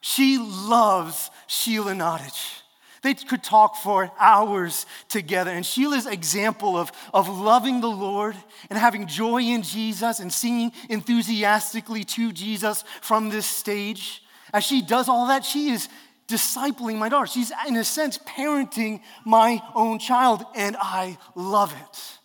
She 0.00 0.38
loves 0.38 1.30
Sheila 1.46 1.92
Nottage. 1.92 2.62
They 3.06 3.14
could 3.14 3.44
talk 3.44 3.76
for 3.76 4.10
hours 4.18 4.84
together. 5.08 5.52
And 5.52 5.64
Sheila's 5.64 6.06
example 6.06 6.76
of, 6.76 6.90
of 7.14 7.28
loving 7.28 7.80
the 7.80 7.86
Lord 7.86 8.34
and 8.68 8.76
having 8.76 9.06
joy 9.06 9.42
in 9.42 9.62
Jesus 9.62 10.18
and 10.18 10.32
singing 10.32 10.72
enthusiastically 10.90 12.02
to 12.02 12.32
Jesus 12.32 12.82
from 13.00 13.28
this 13.28 13.46
stage, 13.46 14.24
as 14.52 14.64
she 14.64 14.82
does 14.82 15.08
all 15.08 15.28
that, 15.28 15.44
she 15.44 15.70
is 15.70 15.88
discipling 16.26 16.98
my 16.98 17.08
daughter. 17.08 17.28
She's, 17.28 17.52
in 17.68 17.76
a 17.76 17.84
sense, 17.84 18.18
parenting 18.18 19.02
my 19.24 19.62
own 19.76 20.00
child, 20.00 20.44
and 20.56 20.76
I 20.76 21.16
love 21.36 21.72
it. 21.80 22.18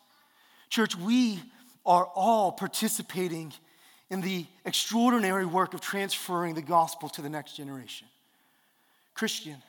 Church, 0.71 0.95
we 0.95 1.43
are 1.85 2.05
all 2.15 2.51
participating 2.51 3.53
in 4.09 4.21
the 4.21 4.47
extraordinary 4.65 5.45
work 5.45 5.75
of 5.75 5.81
transferring 5.81 6.55
the 6.55 6.63
gospel 6.63 7.07
to 7.09 7.21
the 7.21 7.29
next 7.29 7.55
generation. 7.55 8.07
Christian, 9.13 9.61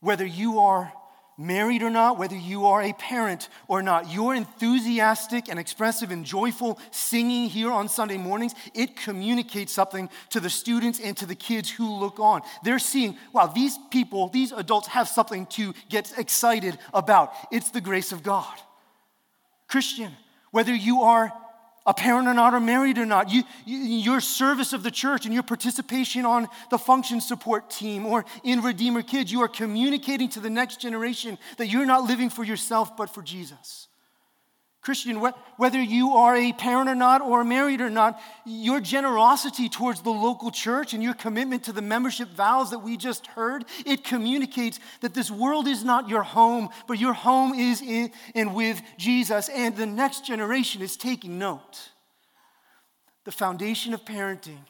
whether 0.00 0.24
you 0.24 0.58
are 0.58 0.92
married 1.40 1.82
or 1.82 1.88
not, 1.88 2.18
whether 2.18 2.36
you 2.36 2.66
are 2.66 2.82
a 2.82 2.92
parent 2.92 3.48
or 3.66 3.82
not, 3.82 4.12
your 4.12 4.34
enthusiastic 4.34 5.48
and 5.48 5.58
expressive 5.58 6.10
and 6.10 6.24
joyful 6.24 6.78
singing 6.90 7.48
here 7.48 7.72
on 7.72 7.88
Sunday 7.88 8.18
mornings, 8.18 8.54
it 8.74 8.94
communicates 8.94 9.72
something 9.72 10.10
to 10.28 10.38
the 10.38 10.50
students 10.50 11.00
and 11.00 11.16
to 11.16 11.24
the 11.24 11.34
kids 11.34 11.70
who 11.70 11.98
look 11.98 12.20
on. 12.20 12.42
They're 12.62 12.78
seeing, 12.78 13.16
wow, 13.32 13.46
these 13.46 13.78
people, 13.90 14.28
these 14.28 14.52
adults 14.52 14.88
have 14.88 15.08
something 15.08 15.46
to 15.46 15.72
get 15.88 16.12
excited 16.18 16.78
about. 16.92 17.32
It's 17.50 17.70
the 17.70 17.80
grace 17.80 18.12
of 18.12 18.22
God. 18.22 18.54
Christian, 19.66 20.12
whether 20.50 20.74
you 20.74 21.02
are 21.02 21.32
a 21.86 21.94
parent 21.94 22.28
or 22.28 22.34
not, 22.34 22.54
or 22.54 22.60
married 22.60 22.98
or 22.98 23.06
not, 23.06 23.30
you, 23.30 23.42
you, 23.64 23.78
your 23.78 24.20
service 24.20 24.72
of 24.72 24.82
the 24.82 24.90
church 24.90 25.24
and 25.24 25.34
your 25.34 25.42
participation 25.42 26.24
on 26.24 26.48
the 26.70 26.78
function 26.78 27.20
support 27.20 27.70
team 27.70 28.06
or 28.06 28.24
in 28.44 28.60
Redeemer 28.62 29.02
Kids, 29.02 29.32
you 29.32 29.40
are 29.42 29.48
communicating 29.48 30.28
to 30.30 30.40
the 30.40 30.50
next 30.50 30.80
generation 30.80 31.38
that 31.56 31.68
you're 31.68 31.86
not 31.86 32.04
living 32.04 32.30
for 32.30 32.44
yourself, 32.44 32.96
but 32.96 33.10
for 33.10 33.22
Jesus. 33.22 33.88
Christian, 34.82 35.20
whether 35.58 35.80
you 35.80 36.12
are 36.12 36.34
a 36.34 36.54
parent 36.54 36.88
or 36.88 36.94
not, 36.94 37.20
or 37.20 37.44
married 37.44 37.82
or 37.82 37.90
not, 37.90 38.18
your 38.46 38.80
generosity 38.80 39.68
towards 39.68 40.00
the 40.00 40.10
local 40.10 40.50
church 40.50 40.94
and 40.94 41.02
your 41.02 41.12
commitment 41.12 41.64
to 41.64 41.72
the 41.72 41.82
membership 41.82 42.30
vows 42.30 42.70
that 42.70 42.78
we 42.78 42.96
just 42.96 43.26
heard, 43.26 43.66
it 43.84 44.04
communicates 44.04 44.80
that 45.02 45.12
this 45.12 45.30
world 45.30 45.68
is 45.68 45.84
not 45.84 46.08
your 46.08 46.22
home, 46.22 46.70
but 46.88 46.98
your 46.98 47.12
home 47.12 47.52
is 47.52 47.82
in 47.82 48.10
and 48.34 48.54
with 48.54 48.80
Jesus, 48.96 49.50
and 49.50 49.76
the 49.76 49.84
next 49.84 50.24
generation 50.24 50.80
is 50.80 50.96
taking 50.96 51.38
note. 51.38 51.90
The 53.24 53.32
foundation 53.32 53.92
of 53.92 54.06
parenting 54.06 54.64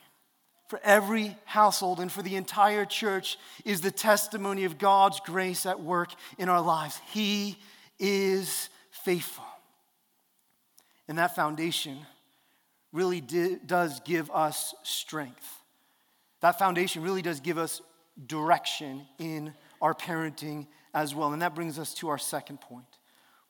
for 0.66 0.80
every 0.82 1.36
household 1.44 2.00
and 2.00 2.10
for 2.10 2.22
the 2.22 2.34
entire 2.34 2.84
church 2.84 3.38
is 3.64 3.80
the 3.80 3.92
testimony 3.92 4.64
of 4.64 4.76
God's 4.76 5.20
grace 5.20 5.66
at 5.66 5.80
work 5.80 6.12
in 6.36 6.48
our 6.48 6.60
lives. 6.60 7.00
He 7.12 7.58
is 8.00 8.70
faithful. 8.90 9.44
And 11.10 11.18
that 11.18 11.34
foundation 11.34 11.98
really 12.92 13.20
does 13.20 13.98
give 14.04 14.30
us 14.30 14.76
strength. 14.84 15.58
That 16.40 16.56
foundation 16.56 17.02
really 17.02 17.20
does 17.20 17.40
give 17.40 17.58
us 17.58 17.82
direction 18.28 19.02
in 19.18 19.52
our 19.82 19.92
parenting 19.92 20.68
as 20.94 21.12
well. 21.12 21.32
And 21.32 21.42
that 21.42 21.56
brings 21.56 21.80
us 21.80 21.94
to 21.94 22.10
our 22.10 22.16
second 22.16 22.60
point. 22.60 22.86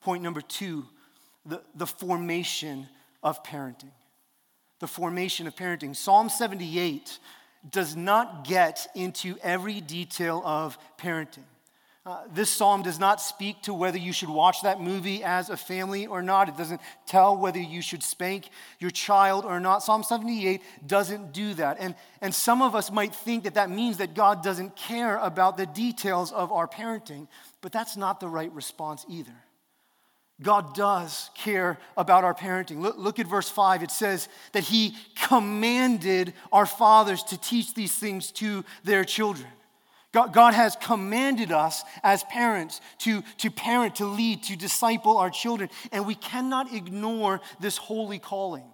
Point 0.01 0.23
number 0.23 0.41
two 0.41 0.87
the, 1.45 1.61
the 1.75 1.87
formation 1.87 2.89
of 3.23 3.45
parenting. 3.45 3.93
The 4.79 4.89
formation 4.89 5.47
of 5.47 5.55
parenting. 5.55 5.95
Psalm 5.95 6.31
78 6.31 7.19
does 7.71 7.95
not 7.95 8.47
get 8.47 8.87
into 8.95 9.37
every 9.43 9.83
detail 9.83 10.41
of 10.47 10.79
parenting. 10.97 11.45
Uh, 12.11 12.23
this 12.35 12.51
psalm 12.51 12.83
does 12.83 12.99
not 12.99 13.21
speak 13.21 13.63
to 13.63 13.73
whether 13.73 13.97
you 13.97 14.13
should 14.13 14.29
watch 14.29 14.63
that 14.63 14.81
movie 14.81 15.23
as 15.23 15.49
a 15.49 15.57
family 15.57 16.09
or 16.09 16.23
not. 16.23 16.49
It 16.49 16.57
doesn't 16.57 16.81
tell 17.07 17.37
whether 17.37 17.61
you 17.61 17.81
should 17.81 18.03
spank 18.03 18.49
your 18.81 18.91
child 18.91 19.45
or 19.45 19.61
not. 19.61 19.85
Psalm 19.85 20.03
78 20.03 20.61
doesn't 20.85 21.33
do 21.33 21.55
that. 21.55 21.77
And, 21.79 21.95
and 22.21 22.35
some 22.35 22.63
of 22.63 22.75
us 22.75 22.91
might 22.91 23.15
think 23.15 23.45
that 23.45 23.55
that 23.55 23.71
means 23.71 23.99
that 23.99 24.15
God 24.15 24.43
doesn't 24.43 24.75
care 24.75 25.19
about 25.19 25.57
the 25.57 25.67
details 25.67 26.33
of 26.33 26.51
our 26.51 26.67
parenting, 26.67 27.29
but 27.61 27.71
that's 27.71 27.97
not 27.97 28.19
the 28.19 28.29
right 28.29 28.53
response 28.53 29.07
either. 29.09 29.45
God 30.43 30.75
does 30.75 31.31
care 31.37 31.79
about 31.97 32.25
our 32.25 32.35
parenting. 32.35 32.81
Look, 32.81 32.99
look, 32.99 33.19
at 33.21 33.29
verse 33.29 33.49
5. 33.49 33.85
It 33.85 33.93
says 33.93 34.29
that 34.51 34.65
He 34.65 34.97
commanded 35.29 36.35
our 36.51 36.67
fathers 36.67 37.23
to 37.25 37.41
teach 37.41 37.75
these 37.75 37.95
things 37.95 38.33
to 38.33 38.65
their 38.83 39.05
children. 39.05 39.47
God, 40.13 40.55
has 40.55 40.77
commanded 40.77 41.53
us 41.53 41.85
as 42.03 42.25
parents 42.25 42.81
to, 42.99 43.23
to 43.39 43.51
parent, 43.51 43.97
to 43.97 44.07
lead, 44.07 44.43
to 44.45 44.57
disciple 44.57 45.19
our 45.19 45.31
children, 45.31 45.71
and 45.93 46.05
we 46.05 46.17
cannot 46.17 46.75
ignore 46.75 47.41
this 47.61 47.77
holy 47.77 48.19
calling. 48.19 48.65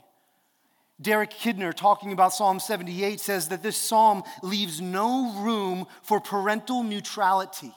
Derek 1.01 1.31
Kidner, 1.31 1.75
talking 1.75 2.12
about 2.12 2.33
Psalm 2.33 2.59
78, 2.59 3.20
says 3.20 3.49
that 3.49 3.62
this 3.62 3.77
psalm 3.77 4.22
leaves 4.42 4.81
no 4.81 5.35
room 5.42 5.87
for 6.03 6.20
parental 6.20 6.83
neutrality. 6.83 7.75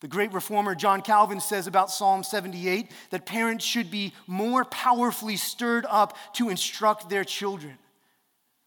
The 0.00 0.08
great 0.08 0.32
reformer 0.32 0.74
John 0.74 1.02
Calvin 1.02 1.40
says 1.40 1.66
about 1.66 1.90
Psalm 1.90 2.22
78 2.22 2.90
that 3.10 3.26
parents 3.26 3.64
should 3.64 3.90
be 3.90 4.14
more 4.26 4.64
powerfully 4.64 5.36
stirred 5.36 5.84
up 5.88 6.16
to 6.34 6.48
instruct 6.48 7.10
their 7.10 7.24
children. 7.24 7.76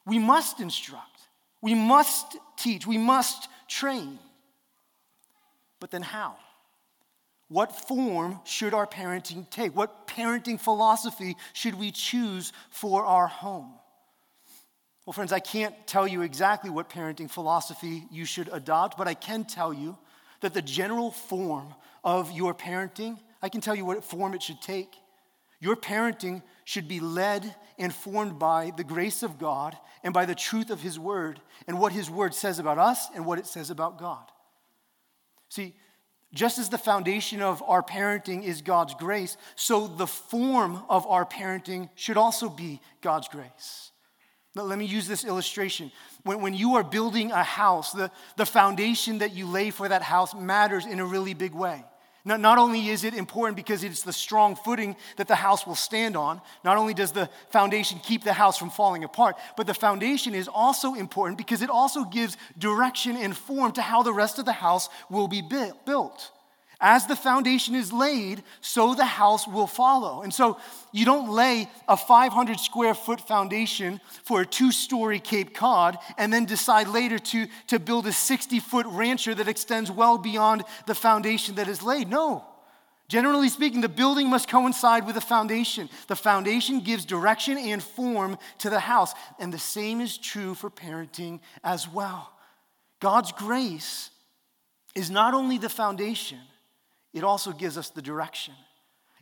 We 0.05 0.19
must 0.19 0.59
instruct, 0.59 1.21
we 1.61 1.73
must 1.73 2.37
teach, 2.57 2.85
we 2.85 2.97
must 2.97 3.47
train. 3.71 4.19
But 5.79 5.91
then 5.91 6.01
how? 6.01 6.35
What 7.47 7.87
form 7.87 8.39
should 8.43 8.73
our 8.73 8.85
parenting 8.85 9.49
take? 9.49 9.75
What 9.75 10.07
parenting 10.07 10.59
philosophy 10.59 11.35
should 11.53 11.75
we 11.75 11.91
choose 11.91 12.53
for 12.69 13.05
our 13.05 13.27
home? 13.27 13.73
Well, 15.05 15.13
friends, 15.13 15.33
I 15.33 15.39
can't 15.39 15.75
tell 15.87 16.07
you 16.07 16.21
exactly 16.21 16.69
what 16.69 16.89
parenting 16.89 17.29
philosophy 17.29 18.05
you 18.11 18.25
should 18.25 18.49
adopt, 18.53 18.97
but 18.97 19.07
I 19.07 19.13
can 19.13 19.45
tell 19.45 19.73
you 19.73 19.97
that 20.41 20.53
the 20.53 20.61
general 20.61 21.11
form 21.11 21.73
of 22.03 22.31
your 22.31 22.53
parenting, 22.53 23.17
I 23.41 23.49
can 23.49 23.61
tell 23.61 23.75
you 23.75 23.85
what 23.85 24.03
form 24.03 24.33
it 24.33 24.43
should 24.43 24.61
take. 24.61 24.93
Your 25.61 25.77
parenting 25.77 26.41
should 26.65 26.87
be 26.87 26.99
led 26.99 27.55
and 27.77 27.93
formed 27.93 28.39
by 28.39 28.73
the 28.75 28.83
grace 28.83 29.23
of 29.23 29.37
God 29.39 29.77
and 30.03 30.13
by 30.13 30.25
the 30.25 30.35
truth 30.35 30.71
of 30.71 30.81
His 30.81 30.99
Word 30.99 31.39
and 31.67 31.79
what 31.79 31.93
His 31.93 32.09
Word 32.09 32.33
says 32.33 32.59
about 32.59 32.79
us 32.79 33.07
and 33.15 33.25
what 33.25 33.39
it 33.39 33.45
says 33.45 33.69
about 33.69 33.99
God. 33.99 34.25
See, 35.49 35.75
just 36.33 36.57
as 36.57 36.69
the 36.69 36.77
foundation 36.77 37.41
of 37.41 37.61
our 37.67 37.83
parenting 37.83 38.43
is 38.43 38.61
God's 38.61 38.95
grace, 38.95 39.37
so 39.55 39.85
the 39.85 40.07
form 40.07 40.81
of 40.89 41.05
our 41.05 41.25
parenting 41.25 41.89
should 41.93 42.17
also 42.17 42.49
be 42.49 42.81
God's 43.01 43.27
grace. 43.27 43.91
Now, 44.55 44.63
let 44.63 44.79
me 44.79 44.85
use 44.85 45.07
this 45.07 45.23
illustration. 45.23 45.91
When, 46.23 46.41
when 46.41 46.53
you 46.53 46.75
are 46.75 46.83
building 46.83 47.31
a 47.31 47.43
house, 47.43 47.91
the, 47.91 48.11
the 48.35 48.45
foundation 48.45 49.19
that 49.19 49.33
you 49.33 49.45
lay 49.45 49.69
for 49.69 49.87
that 49.87 50.01
house 50.01 50.33
matters 50.33 50.85
in 50.85 50.99
a 50.99 51.05
really 51.05 51.33
big 51.33 51.53
way. 51.53 51.85
Not, 52.23 52.39
not 52.39 52.57
only 52.57 52.89
is 52.89 53.03
it 53.03 53.13
important 53.13 53.55
because 53.55 53.83
it's 53.83 54.03
the 54.03 54.13
strong 54.13 54.55
footing 54.55 54.95
that 55.17 55.27
the 55.27 55.35
house 55.35 55.65
will 55.65 55.75
stand 55.75 56.15
on, 56.15 56.41
not 56.63 56.77
only 56.77 56.93
does 56.93 57.11
the 57.11 57.29
foundation 57.49 57.99
keep 58.03 58.23
the 58.23 58.33
house 58.33 58.57
from 58.57 58.69
falling 58.69 59.03
apart, 59.03 59.37
but 59.57 59.65
the 59.65 59.73
foundation 59.73 60.35
is 60.35 60.47
also 60.47 60.93
important 60.93 61.37
because 61.37 61.61
it 61.61 61.69
also 61.69 62.03
gives 62.03 62.37
direction 62.57 63.15
and 63.17 63.35
form 63.35 63.71
to 63.71 63.81
how 63.81 64.03
the 64.03 64.13
rest 64.13 64.37
of 64.39 64.45
the 64.45 64.51
house 64.51 64.89
will 65.09 65.27
be 65.27 65.41
built. 65.41 66.31
As 66.83 67.05
the 67.05 67.15
foundation 67.15 67.75
is 67.75 67.93
laid, 67.93 68.41
so 68.59 68.95
the 68.95 69.05
house 69.05 69.47
will 69.47 69.67
follow. 69.67 70.23
And 70.23 70.33
so 70.33 70.57
you 70.91 71.05
don't 71.05 71.29
lay 71.29 71.69
a 71.87 71.95
500 71.95 72.59
square 72.59 72.95
foot 72.95 73.21
foundation 73.21 74.01
for 74.23 74.41
a 74.41 74.45
two 74.47 74.71
story 74.71 75.19
Cape 75.19 75.53
Cod 75.53 75.99
and 76.17 76.33
then 76.33 76.45
decide 76.45 76.87
later 76.87 77.19
to, 77.19 77.45
to 77.67 77.77
build 77.77 78.07
a 78.07 78.11
60 78.11 78.59
foot 78.59 78.87
rancher 78.87 79.35
that 79.35 79.47
extends 79.47 79.91
well 79.91 80.17
beyond 80.17 80.63
the 80.87 80.95
foundation 80.95 81.53
that 81.55 81.67
is 81.67 81.83
laid. 81.83 82.09
No. 82.09 82.45
Generally 83.07 83.49
speaking, 83.49 83.81
the 83.81 83.89
building 83.89 84.29
must 84.29 84.47
coincide 84.47 85.05
with 85.05 85.15
the 85.15 85.21
foundation. 85.21 85.87
The 86.07 86.15
foundation 86.15 86.79
gives 86.79 87.05
direction 87.05 87.59
and 87.59 87.83
form 87.83 88.39
to 88.59 88.71
the 88.71 88.79
house. 88.79 89.13
And 89.37 89.53
the 89.53 89.59
same 89.59 90.01
is 90.01 90.17
true 90.17 90.55
for 90.55 90.71
parenting 90.71 91.41
as 91.63 91.87
well. 91.87 92.31
God's 93.01 93.33
grace 93.33 94.09
is 94.95 95.11
not 95.11 95.33
only 95.35 95.57
the 95.57 95.69
foundation, 95.69 96.39
it 97.13 97.23
also 97.23 97.51
gives 97.51 97.77
us 97.77 97.89
the 97.89 98.01
direction. 98.01 98.53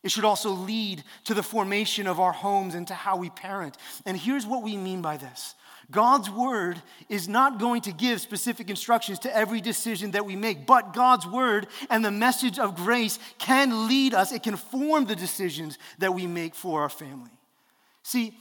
It 0.01 0.11
should 0.11 0.25
also 0.25 0.51
lead 0.51 1.03
to 1.25 1.33
the 1.33 1.43
formation 1.43 2.07
of 2.07 2.19
our 2.19 2.31
homes 2.31 2.73
and 2.73 2.87
to 2.87 2.93
how 2.93 3.17
we 3.17 3.29
parent. 3.29 3.75
And 4.05 4.17
here's 4.17 4.45
what 4.45 4.63
we 4.63 4.77
mean 4.77 5.01
by 5.01 5.17
this 5.17 5.55
God's 5.91 6.29
word 6.29 6.81
is 7.09 7.27
not 7.27 7.59
going 7.59 7.81
to 7.81 7.91
give 7.91 8.21
specific 8.21 8.69
instructions 8.69 9.19
to 9.19 9.35
every 9.35 9.59
decision 9.59 10.11
that 10.11 10.25
we 10.25 10.35
make, 10.35 10.65
but 10.65 10.93
God's 10.93 11.27
word 11.27 11.67
and 11.89 12.05
the 12.05 12.11
message 12.11 12.59
of 12.59 12.75
grace 12.75 13.19
can 13.39 13.87
lead 13.87 14.13
us, 14.13 14.31
it 14.31 14.43
can 14.43 14.55
form 14.55 15.05
the 15.05 15.15
decisions 15.15 15.77
that 15.97 16.13
we 16.13 16.27
make 16.27 16.55
for 16.55 16.81
our 16.81 16.89
family. 16.89 17.31
See, 18.03 18.37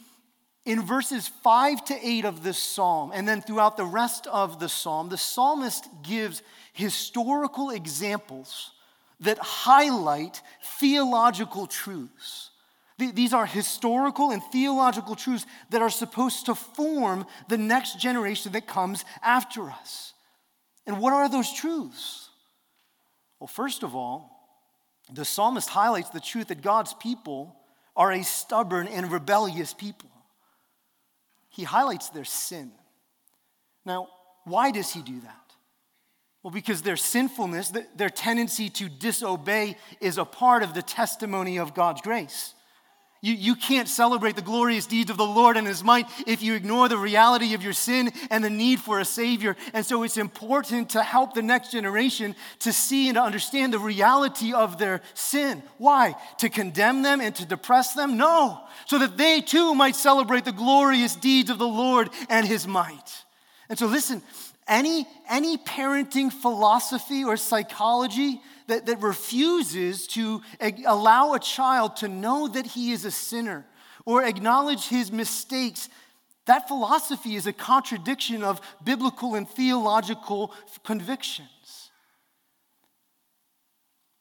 in 0.64 0.82
verses 0.82 1.26
5 1.42 1.86
to 1.86 1.96
8 2.00 2.26
of 2.26 2.42
this 2.42 2.58
psalm, 2.58 3.10
and 3.14 3.26
then 3.26 3.40
throughout 3.40 3.78
the 3.78 3.86
rest 3.86 4.26
of 4.26 4.60
the 4.60 4.68
psalm, 4.68 5.08
the 5.08 5.16
psalmist 5.16 5.88
gives 6.02 6.42
historical 6.74 7.70
examples 7.70 8.72
that 9.20 9.38
highlight 9.38 10.40
theological 10.78 11.66
truths. 11.66 12.50
These 12.98 13.32
are 13.32 13.46
historical 13.46 14.32
and 14.32 14.42
theological 14.50 15.14
truths 15.14 15.46
that 15.70 15.82
are 15.82 15.90
supposed 15.90 16.46
to 16.46 16.54
form 16.54 17.26
the 17.48 17.58
next 17.58 18.00
generation 18.00 18.52
that 18.52 18.66
comes 18.66 19.04
after 19.22 19.70
us. 19.70 20.14
And 20.86 20.98
what 20.98 21.12
are 21.12 21.28
those 21.28 21.52
truths? 21.52 22.28
Well, 23.38 23.46
first 23.46 23.84
of 23.84 23.94
all, 23.94 24.34
the 25.12 25.24
psalmist 25.24 25.68
highlights 25.68 26.10
the 26.10 26.20
truth 26.20 26.48
that 26.48 26.60
God's 26.60 26.92
people 26.94 27.54
are 27.96 28.12
a 28.12 28.24
stubborn 28.24 28.88
and 28.88 29.10
rebellious 29.10 29.72
people. 29.74 30.10
He 31.50 31.64
highlights 31.64 32.10
their 32.10 32.24
sin. 32.24 32.72
Now, 33.84 34.08
why 34.44 34.70
does 34.70 34.92
he 34.92 35.02
do 35.02 35.20
that? 35.20 35.47
Well, 36.42 36.52
because 36.52 36.82
their 36.82 36.96
sinfulness, 36.96 37.72
their 37.96 38.10
tendency 38.10 38.68
to 38.70 38.88
disobey, 38.88 39.76
is 40.00 40.18
a 40.18 40.24
part 40.24 40.62
of 40.62 40.72
the 40.72 40.82
testimony 40.82 41.58
of 41.58 41.74
God's 41.74 42.00
grace. 42.00 42.54
You, 43.20 43.34
you 43.34 43.56
can't 43.56 43.88
celebrate 43.88 44.36
the 44.36 44.42
glorious 44.42 44.86
deeds 44.86 45.10
of 45.10 45.16
the 45.16 45.26
Lord 45.26 45.56
and 45.56 45.66
His 45.66 45.82
might 45.82 46.06
if 46.24 46.40
you 46.40 46.54
ignore 46.54 46.88
the 46.88 46.96
reality 46.96 47.54
of 47.54 47.64
your 47.64 47.72
sin 47.72 48.12
and 48.30 48.44
the 48.44 48.50
need 48.50 48.78
for 48.78 49.00
a 49.00 49.04
Savior. 49.04 49.56
And 49.74 49.84
so 49.84 50.04
it's 50.04 50.16
important 50.16 50.90
to 50.90 51.02
help 51.02 51.34
the 51.34 51.42
next 51.42 51.72
generation 51.72 52.36
to 52.60 52.72
see 52.72 53.08
and 53.08 53.16
to 53.16 53.22
understand 53.22 53.72
the 53.72 53.80
reality 53.80 54.52
of 54.52 54.78
their 54.78 55.00
sin. 55.14 55.64
Why? 55.78 56.14
To 56.38 56.48
condemn 56.48 57.02
them 57.02 57.20
and 57.20 57.34
to 57.34 57.44
depress 57.44 57.92
them? 57.94 58.16
No, 58.16 58.60
so 58.86 59.00
that 59.00 59.16
they 59.16 59.40
too 59.40 59.74
might 59.74 59.96
celebrate 59.96 60.44
the 60.44 60.52
glorious 60.52 61.16
deeds 61.16 61.50
of 61.50 61.58
the 61.58 61.66
Lord 61.66 62.10
and 62.28 62.46
His 62.46 62.68
might. 62.68 63.24
And 63.68 63.76
so 63.76 63.86
listen, 63.86 64.22
any, 64.68 65.06
any 65.28 65.56
parenting 65.56 66.32
philosophy 66.32 67.24
or 67.24 67.36
psychology 67.36 68.40
that, 68.66 68.86
that 68.86 69.00
refuses 69.00 70.06
to 70.08 70.42
allow 70.86 71.32
a 71.32 71.38
child 71.40 71.96
to 71.96 72.08
know 72.08 72.48
that 72.48 72.66
he 72.66 72.92
is 72.92 73.04
a 73.04 73.10
sinner 73.10 73.66
or 74.04 74.22
acknowledge 74.24 74.88
his 74.88 75.10
mistakes, 75.10 75.88
that 76.46 76.68
philosophy 76.68 77.34
is 77.34 77.46
a 77.46 77.52
contradiction 77.52 78.42
of 78.42 78.60
biblical 78.84 79.34
and 79.34 79.48
theological 79.48 80.52
convictions. 80.84 81.90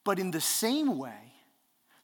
But 0.04 0.20
in 0.20 0.32
the 0.32 0.42
same 0.42 0.98
way, 0.98 1.27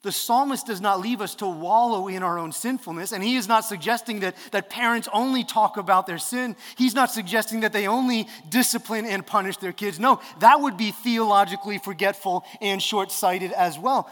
the 0.03 0.11
psalmist 0.11 0.67
does 0.67 0.81
not 0.81 0.99
leave 0.99 1.21
us 1.21 1.33
to 1.35 1.47
wallow 1.47 2.09
in 2.09 2.23
our 2.23 2.37
own 2.37 2.51
sinfulness, 2.51 3.13
and 3.13 3.23
he 3.23 3.37
is 3.37 3.47
not 3.47 3.61
suggesting 3.61 4.19
that, 4.19 4.35
that 4.51 4.69
parents 4.69 5.07
only 5.13 5.45
talk 5.45 5.77
about 5.77 6.05
their 6.05 6.17
sin. 6.17 6.57
He's 6.77 6.93
not 6.93 7.09
suggesting 7.09 7.61
that 7.61 7.71
they 7.71 7.87
only 7.87 8.27
discipline 8.49 9.05
and 9.05 9.25
punish 9.25 9.57
their 9.57 9.71
kids. 9.71 9.99
No, 9.99 10.19
that 10.39 10.59
would 10.59 10.75
be 10.75 10.91
theologically 10.91 11.77
forgetful 11.77 12.43
and 12.61 12.81
short 12.81 13.11
sighted 13.11 13.53
as 13.53 13.79
well. 13.79 14.11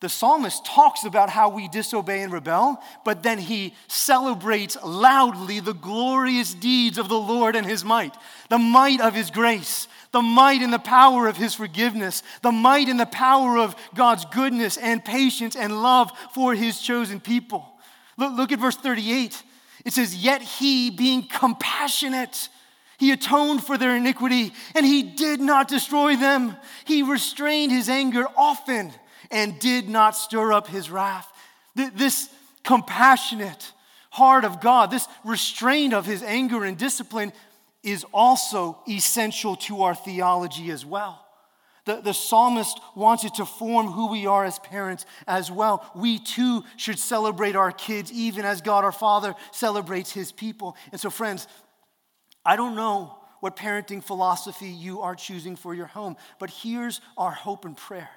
The 0.00 0.10
psalmist 0.10 0.66
talks 0.66 1.04
about 1.04 1.30
how 1.30 1.48
we 1.48 1.68
disobey 1.68 2.20
and 2.20 2.30
rebel, 2.30 2.78
but 3.06 3.22
then 3.22 3.38
he 3.38 3.72
celebrates 3.88 4.76
loudly 4.84 5.60
the 5.60 5.72
glorious 5.72 6.52
deeds 6.52 6.98
of 6.98 7.08
the 7.08 7.18
Lord 7.18 7.56
and 7.56 7.66
his 7.66 7.82
might, 7.82 8.14
the 8.50 8.58
might 8.58 9.00
of 9.00 9.14
his 9.14 9.30
grace, 9.30 9.88
the 10.14 10.22
might 10.22 10.62
and 10.62 10.72
the 10.72 10.78
power 10.78 11.26
of 11.26 11.36
his 11.36 11.54
forgiveness, 11.56 12.22
the 12.40 12.52
might 12.52 12.88
and 12.88 13.00
the 13.00 13.04
power 13.04 13.58
of 13.58 13.74
God's 13.96 14.24
goodness 14.26 14.76
and 14.76 15.04
patience 15.04 15.56
and 15.56 15.82
love 15.82 16.12
for 16.32 16.54
his 16.54 16.80
chosen 16.80 17.18
people. 17.18 17.68
Look, 18.16 18.36
look 18.36 18.52
at 18.52 18.60
verse 18.60 18.76
38. 18.76 19.42
It 19.84 19.92
says, 19.92 20.14
Yet 20.14 20.40
he, 20.40 20.90
being 20.90 21.26
compassionate, 21.26 22.48
he 22.96 23.10
atoned 23.10 23.64
for 23.64 23.76
their 23.76 23.96
iniquity 23.96 24.52
and 24.76 24.86
he 24.86 25.02
did 25.02 25.40
not 25.40 25.66
destroy 25.66 26.14
them. 26.14 26.56
He 26.84 27.02
restrained 27.02 27.72
his 27.72 27.88
anger 27.88 28.26
often 28.36 28.92
and 29.32 29.58
did 29.58 29.88
not 29.88 30.14
stir 30.14 30.52
up 30.52 30.68
his 30.68 30.92
wrath. 30.92 31.28
This 31.74 32.30
compassionate 32.62 33.72
heart 34.10 34.44
of 34.44 34.60
God, 34.60 34.92
this 34.92 35.08
restraint 35.24 35.92
of 35.92 36.06
his 36.06 36.22
anger 36.22 36.62
and 36.62 36.78
discipline, 36.78 37.32
is 37.84 38.04
also 38.12 38.78
essential 38.88 39.54
to 39.56 39.82
our 39.82 39.94
theology 39.94 40.70
as 40.70 40.84
well. 40.84 41.20
The, 41.84 42.00
the 42.00 42.14
psalmist 42.14 42.80
wants 42.96 43.24
it 43.24 43.34
to 43.34 43.44
form 43.44 43.88
who 43.88 44.10
we 44.10 44.26
are 44.26 44.44
as 44.44 44.58
parents 44.58 45.04
as 45.26 45.50
well. 45.50 45.88
We 45.94 46.18
too 46.18 46.64
should 46.76 46.98
celebrate 46.98 47.56
our 47.56 47.72
kids, 47.72 48.10
even 48.10 48.46
as 48.46 48.62
God 48.62 48.84
our 48.84 48.92
Father 48.92 49.34
celebrates 49.52 50.10
his 50.10 50.32
people. 50.32 50.76
And 50.92 51.00
so, 51.00 51.10
friends, 51.10 51.46
I 52.44 52.56
don't 52.56 52.74
know 52.74 53.18
what 53.40 53.56
parenting 53.56 54.02
philosophy 54.02 54.68
you 54.68 55.02
are 55.02 55.14
choosing 55.14 55.56
for 55.56 55.74
your 55.74 55.86
home, 55.86 56.16
but 56.38 56.48
here's 56.48 57.02
our 57.18 57.32
hope 57.32 57.66
and 57.66 57.76
prayer. 57.76 58.08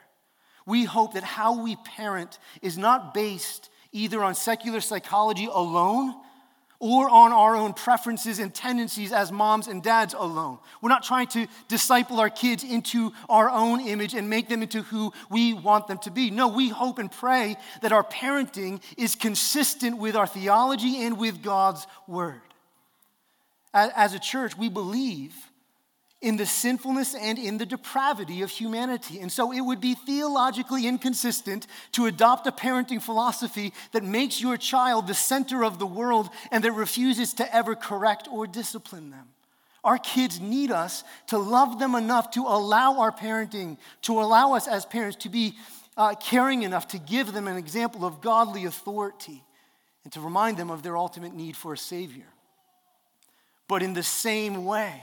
We 0.65 0.85
hope 0.85 1.15
that 1.15 1.23
how 1.23 1.61
we 1.61 1.75
parent 1.75 2.39
is 2.61 2.77
not 2.77 3.13
based 3.13 3.69
either 3.91 4.23
on 4.23 4.35
secular 4.35 4.79
psychology 4.79 5.47
alone 5.51 6.15
or 6.79 7.09
on 7.09 7.31
our 7.31 7.55
own 7.55 7.73
preferences 7.73 8.39
and 8.39 8.53
tendencies 8.53 9.11
as 9.11 9.31
moms 9.31 9.67
and 9.67 9.81
dads 9.81 10.13
alone. 10.13 10.59
We're 10.81 10.89
not 10.89 11.03
trying 11.03 11.27
to 11.27 11.47
disciple 11.67 12.19
our 12.19 12.29
kids 12.29 12.63
into 12.63 13.13
our 13.29 13.49
own 13.49 13.81
image 13.81 14.13
and 14.13 14.29
make 14.29 14.47
them 14.47 14.61
into 14.61 14.83
who 14.83 15.11
we 15.29 15.53
want 15.53 15.87
them 15.87 15.97
to 15.99 16.11
be. 16.11 16.29
No, 16.29 16.47
we 16.47 16.69
hope 16.69 16.99
and 16.99 17.11
pray 17.11 17.57
that 17.81 17.91
our 17.91 18.03
parenting 18.03 18.81
is 18.97 19.15
consistent 19.15 19.97
with 19.97 20.15
our 20.15 20.27
theology 20.27 21.03
and 21.03 21.17
with 21.17 21.41
God's 21.41 21.87
word. 22.07 22.41
As 23.73 24.13
a 24.13 24.19
church, 24.19 24.57
we 24.57 24.69
believe 24.69 25.35
in 26.21 26.35
the 26.35 26.45
sinfulness 26.45 27.13
and 27.13 27.37
in 27.37 27.57
the 27.57 27.65
depravity 27.65 28.41
of 28.41 28.49
humanity. 28.49 29.19
And 29.19 29.31
so 29.31 29.51
it 29.51 29.61
would 29.61 29.79
be 29.79 29.93
theologically 29.93 30.87
inconsistent 30.87 31.67
to 31.91 32.07
adopt 32.07 32.47
a 32.47 32.51
parenting 32.51 33.01
philosophy 33.01 33.71
that 33.91 34.03
makes 34.03 34.41
your 34.41 34.57
child 34.57 35.07
the 35.07 35.13
center 35.13 35.63
of 35.63 35.77
the 35.77 35.85
world 35.85 36.29
and 36.51 36.63
that 36.63 36.71
refuses 36.71 37.33
to 37.35 37.55
ever 37.55 37.75
correct 37.75 38.27
or 38.31 38.47
discipline 38.47 39.11
them. 39.11 39.27
Our 39.83 39.99
kids 39.99 40.39
need 40.39 40.71
us 40.71 41.03
to 41.27 41.37
love 41.37 41.79
them 41.79 41.93
enough 41.93 42.31
to 42.31 42.41
allow 42.41 42.99
our 42.99 43.11
parenting, 43.11 43.77
to 44.01 44.19
allow 44.19 44.53
us 44.53 44.67
as 44.67 44.85
parents 44.85 45.17
to 45.17 45.29
be 45.29 45.55
uh, 45.95 46.15
caring 46.15 46.63
enough 46.63 46.87
to 46.89 46.97
give 46.97 47.31
them 47.31 47.47
an 47.47 47.57
example 47.57 48.05
of 48.05 48.21
godly 48.21 48.65
authority 48.65 49.43
and 50.03 50.11
to 50.13 50.19
remind 50.19 50.57
them 50.57 50.71
of 50.71 50.81
their 50.81 50.97
ultimate 50.97 51.33
need 51.33 51.55
for 51.55 51.73
a 51.73 51.77
Savior. 51.77 52.25
But 53.67 53.83
in 53.83 53.93
the 53.93 54.03
same 54.03 54.65
way, 54.65 55.01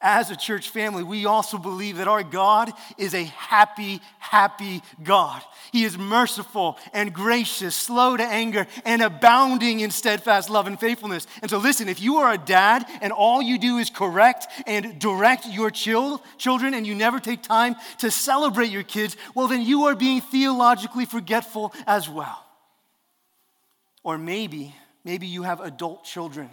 as 0.00 0.30
a 0.30 0.36
church 0.36 0.70
family, 0.70 1.02
we 1.02 1.26
also 1.26 1.58
believe 1.58 1.98
that 1.98 2.08
our 2.08 2.22
God 2.22 2.72
is 2.96 3.14
a 3.14 3.24
happy, 3.24 4.00
happy 4.18 4.82
God. 5.02 5.42
He 5.72 5.84
is 5.84 5.98
merciful 5.98 6.78
and 6.92 7.12
gracious, 7.12 7.76
slow 7.76 8.16
to 8.16 8.24
anger, 8.24 8.66
and 8.84 9.02
abounding 9.02 9.80
in 9.80 9.90
steadfast 9.90 10.48
love 10.48 10.66
and 10.66 10.80
faithfulness. 10.80 11.26
And 11.42 11.50
so, 11.50 11.58
listen, 11.58 11.88
if 11.88 12.00
you 12.00 12.16
are 12.16 12.32
a 12.32 12.38
dad 12.38 12.86
and 13.02 13.12
all 13.12 13.42
you 13.42 13.58
do 13.58 13.76
is 13.76 13.90
correct 13.90 14.46
and 14.66 14.98
direct 14.98 15.46
your 15.46 15.70
children 15.70 16.74
and 16.74 16.86
you 16.86 16.94
never 16.94 17.20
take 17.20 17.42
time 17.42 17.76
to 17.98 18.10
celebrate 18.10 18.70
your 18.70 18.82
kids, 18.82 19.16
well, 19.34 19.48
then 19.48 19.62
you 19.62 19.84
are 19.84 19.94
being 19.94 20.22
theologically 20.22 21.04
forgetful 21.04 21.74
as 21.86 22.08
well. 22.08 22.42
Or 24.02 24.16
maybe, 24.16 24.74
maybe 25.04 25.26
you 25.26 25.42
have 25.42 25.60
adult 25.60 26.04
children 26.04 26.48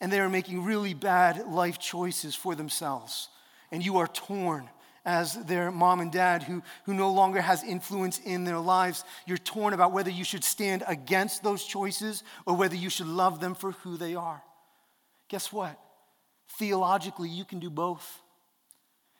and 0.00 0.12
they 0.12 0.20
are 0.20 0.28
making 0.28 0.64
really 0.64 0.94
bad 0.94 1.46
life 1.48 1.78
choices 1.78 2.34
for 2.34 2.54
themselves. 2.54 3.28
And 3.70 3.84
you 3.84 3.98
are 3.98 4.06
torn 4.06 4.68
as 5.04 5.34
their 5.44 5.70
mom 5.70 6.00
and 6.00 6.12
dad 6.12 6.42
who, 6.42 6.62
who 6.84 6.94
no 6.94 7.10
longer 7.10 7.40
has 7.40 7.64
influence 7.64 8.18
in 8.18 8.44
their 8.44 8.58
lives. 8.58 9.04
You're 9.26 9.38
torn 9.38 9.72
about 9.72 9.92
whether 9.92 10.10
you 10.10 10.24
should 10.24 10.44
stand 10.44 10.84
against 10.86 11.42
those 11.42 11.64
choices 11.64 12.22
or 12.46 12.54
whether 12.54 12.76
you 12.76 12.90
should 12.90 13.06
love 13.06 13.40
them 13.40 13.54
for 13.54 13.72
who 13.72 13.96
they 13.96 14.14
are. 14.14 14.42
Guess 15.28 15.52
what? 15.52 15.78
Theologically, 16.58 17.28
you 17.28 17.44
can 17.44 17.58
do 17.58 17.70
both. 17.70 18.22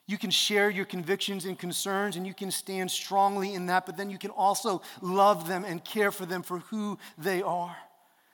You 0.06 0.16
can 0.16 0.30
share 0.30 0.70
your 0.70 0.86
convictions 0.86 1.44
and 1.44 1.58
concerns, 1.58 2.16
and 2.16 2.26
you 2.26 2.32
can 2.32 2.50
stand 2.50 2.90
strongly 2.90 3.52
in 3.52 3.66
that, 3.66 3.84
but 3.84 3.98
then 3.98 4.08
you 4.08 4.16
can 4.16 4.30
also 4.30 4.80
love 5.02 5.46
them 5.46 5.64
and 5.64 5.84
care 5.84 6.10
for 6.10 6.24
them 6.24 6.42
for 6.42 6.60
who 6.60 6.98
they 7.18 7.42
are. 7.42 7.76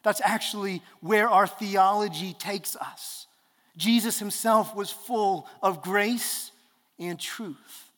That's 0.05 0.21
actually 0.23 0.83
where 1.01 1.29
our 1.29 1.49
theology 1.49 2.35
takes 2.35 2.77
us. 2.77 3.27
Jesus 3.77 4.21
himself 4.21 4.77
was 4.77 4.91
full 4.91 5.49
of 5.61 5.83
grace 5.83 6.53
and 6.99 7.19
truth. 7.19 7.91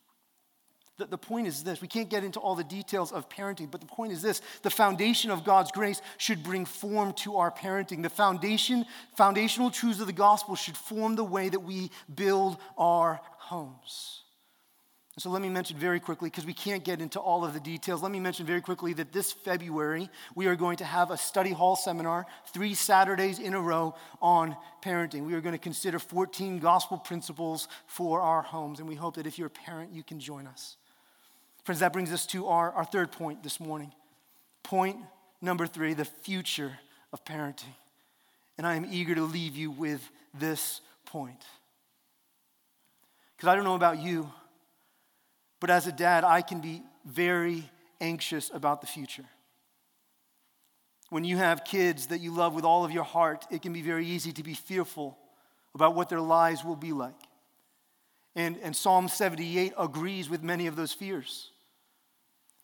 The, 0.99 1.07
the 1.07 1.19
point 1.19 1.47
is 1.47 1.63
this 1.63 1.83
we 1.83 1.89
can't 1.89 2.09
get 2.09 2.25
into 2.25 2.41
all 2.41 2.55
the 2.55 2.65
details 2.65 3.13
of 3.13 3.29
parenting, 3.29 3.71
but 3.71 3.81
the 3.81 3.87
point 3.87 4.13
is 4.13 4.23
this 4.23 4.41
the 4.63 4.71
foundation 4.71 5.31
of 5.31 5.45
God's 5.45 5.71
grace 5.71 6.01
should 6.17 6.43
bring 6.43 6.65
form 6.65 7.13
to 7.15 7.37
our 7.37 7.51
parenting. 7.51 8.03
The 8.03 8.09
foundation, 8.09 8.87
foundational 9.17 9.71
truths 9.71 10.01
of 10.01 10.07
the 10.07 10.15
gospel 10.15 10.55
should 10.55 10.77
form 10.77 11.17
the 11.17 11.25
way 11.25 11.49
that 11.51 11.61
we 11.61 11.91
build 12.15 12.57
our 12.79 13.21
homes. 13.37 14.23
So 15.19 15.31
let 15.31 15.41
me 15.41 15.49
mention 15.49 15.79
very 15.79 15.99
quickly, 15.99 16.29
because 16.29 16.45
we 16.45 16.53
can't 16.53 16.85
get 16.85 17.01
into 17.01 17.19
all 17.19 17.43
of 17.43 17.55
the 17.55 17.61
details, 17.61 18.03
let 18.03 18.13
me 18.13 18.21
mention 18.21 18.45
very 18.45 18.61
quickly 18.61 18.93
that 18.95 19.13
this 19.13 19.33
February 19.33 20.11
we 20.35 20.47
are 20.47 20.57
going 20.57 20.77
to 20.77 20.85
have 20.85 21.11
a 21.11 21.17
study 21.17 21.53
hall 21.53 21.75
seminar, 21.75 22.27
three 22.53 22.75
Saturdays 22.75 23.39
in 23.39 23.55
a 23.55 23.61
row 23.61 23.95
on 24.21 24.55
parenting. 24.83 25.25
We 25.25 25.33
are 25.33 25.41
going 25.41 25.55
to 25.55 25.59
consider 25.59 25.99
14 25.99 26.59
gospel 26.59 26.99
principles 26.99 27.67
for 27.87 28.21
our 28.21 28.43
homes, 28.43 28.79
and 28.79 28.87
we 28.87 28.95
hope 28.95 29.17
that 29.17 29.27
if 29.27 29.39
you're 29.39 29.47
a 29.47 29.51
parent, 29.51 29.91
you 29.95 30.03
can 30.03 30.21
join 30.21 30.47
us. 30.47 30.77
Friends, 31.65 31.81
that 31.81 31.95
brings 31.95 32.13
us 32.13 32.27
to 32.27 32.49
our, 32.49 32.71
our 32.73 32.85
third 32.85 33.11
point 33.11 33.43
this 33.43 33.59
morning. 33.59 33.93
Point 34.63 34.99
number 35.41 35.67
three 35.67 35.95
the 35.95 36.05
future 36.05 36.79
of 37.11 37.25
parenting. 37.25 37.75
And 38.59 38.67
I 38.67 38.75
am 38.75 38.87
eager 38.91 39.15
to 39.15 39.23
leave 39.23 39.57
you 39.57 39.71
with 39.71 40.07
this 40.39 40.83
point. 41.07 41.43
Because 43.35 43.49
I 43.49 43.55
don't 43.55 43.65
know 43.65 43.75
about 43.75 43.99
you. 43.99 44.31
But 45.67 45.75
as 45.75 45.89
a 45.89 45.93
dad, 45.93 46.23
I 46.23 46.43
can 46.43 46.61
be 46.61 46.85
very 47.05 47.69
anxious 48.01 48.53
about 48.55 48.83
the 48.83 48.87
future. 48.87 49.25
When 51.11 51.25
you 51.25 51.39
have 51.39 51.65
kids 51.65 52.07
that 52.07 52.21
you 52.21 52.33
love 52.33 52.55
with 52.55 52.65
all 52.65 52.85
of 52.85 52.93
your 52.93 53.03
heart, 53.03 53.45
it 53.51 53.63
can 53.63 53.73
be 53.73 53.83
very 53.83 54.07
easy 54.07 54.31
to 54.35 54.45
be 54.45 54.55
fearful 54.55 55.19
about 55.75 55.97
what 55.97 56.09
their 56.09 56.21
lives 56.21 56.65
will 56.65 56.77
be 56.77 56.93
like. 56.93 57.21
And, 58.37 58.59
and 58.63 58.77
Psalm 58.77 59.09
78 59.09 59.73
agrees 59.77 60.31
with 60.31 60.45
many 60.45 60.69
of 60.69 60.77
those 60.77 60.93
fears. 60.93 61.51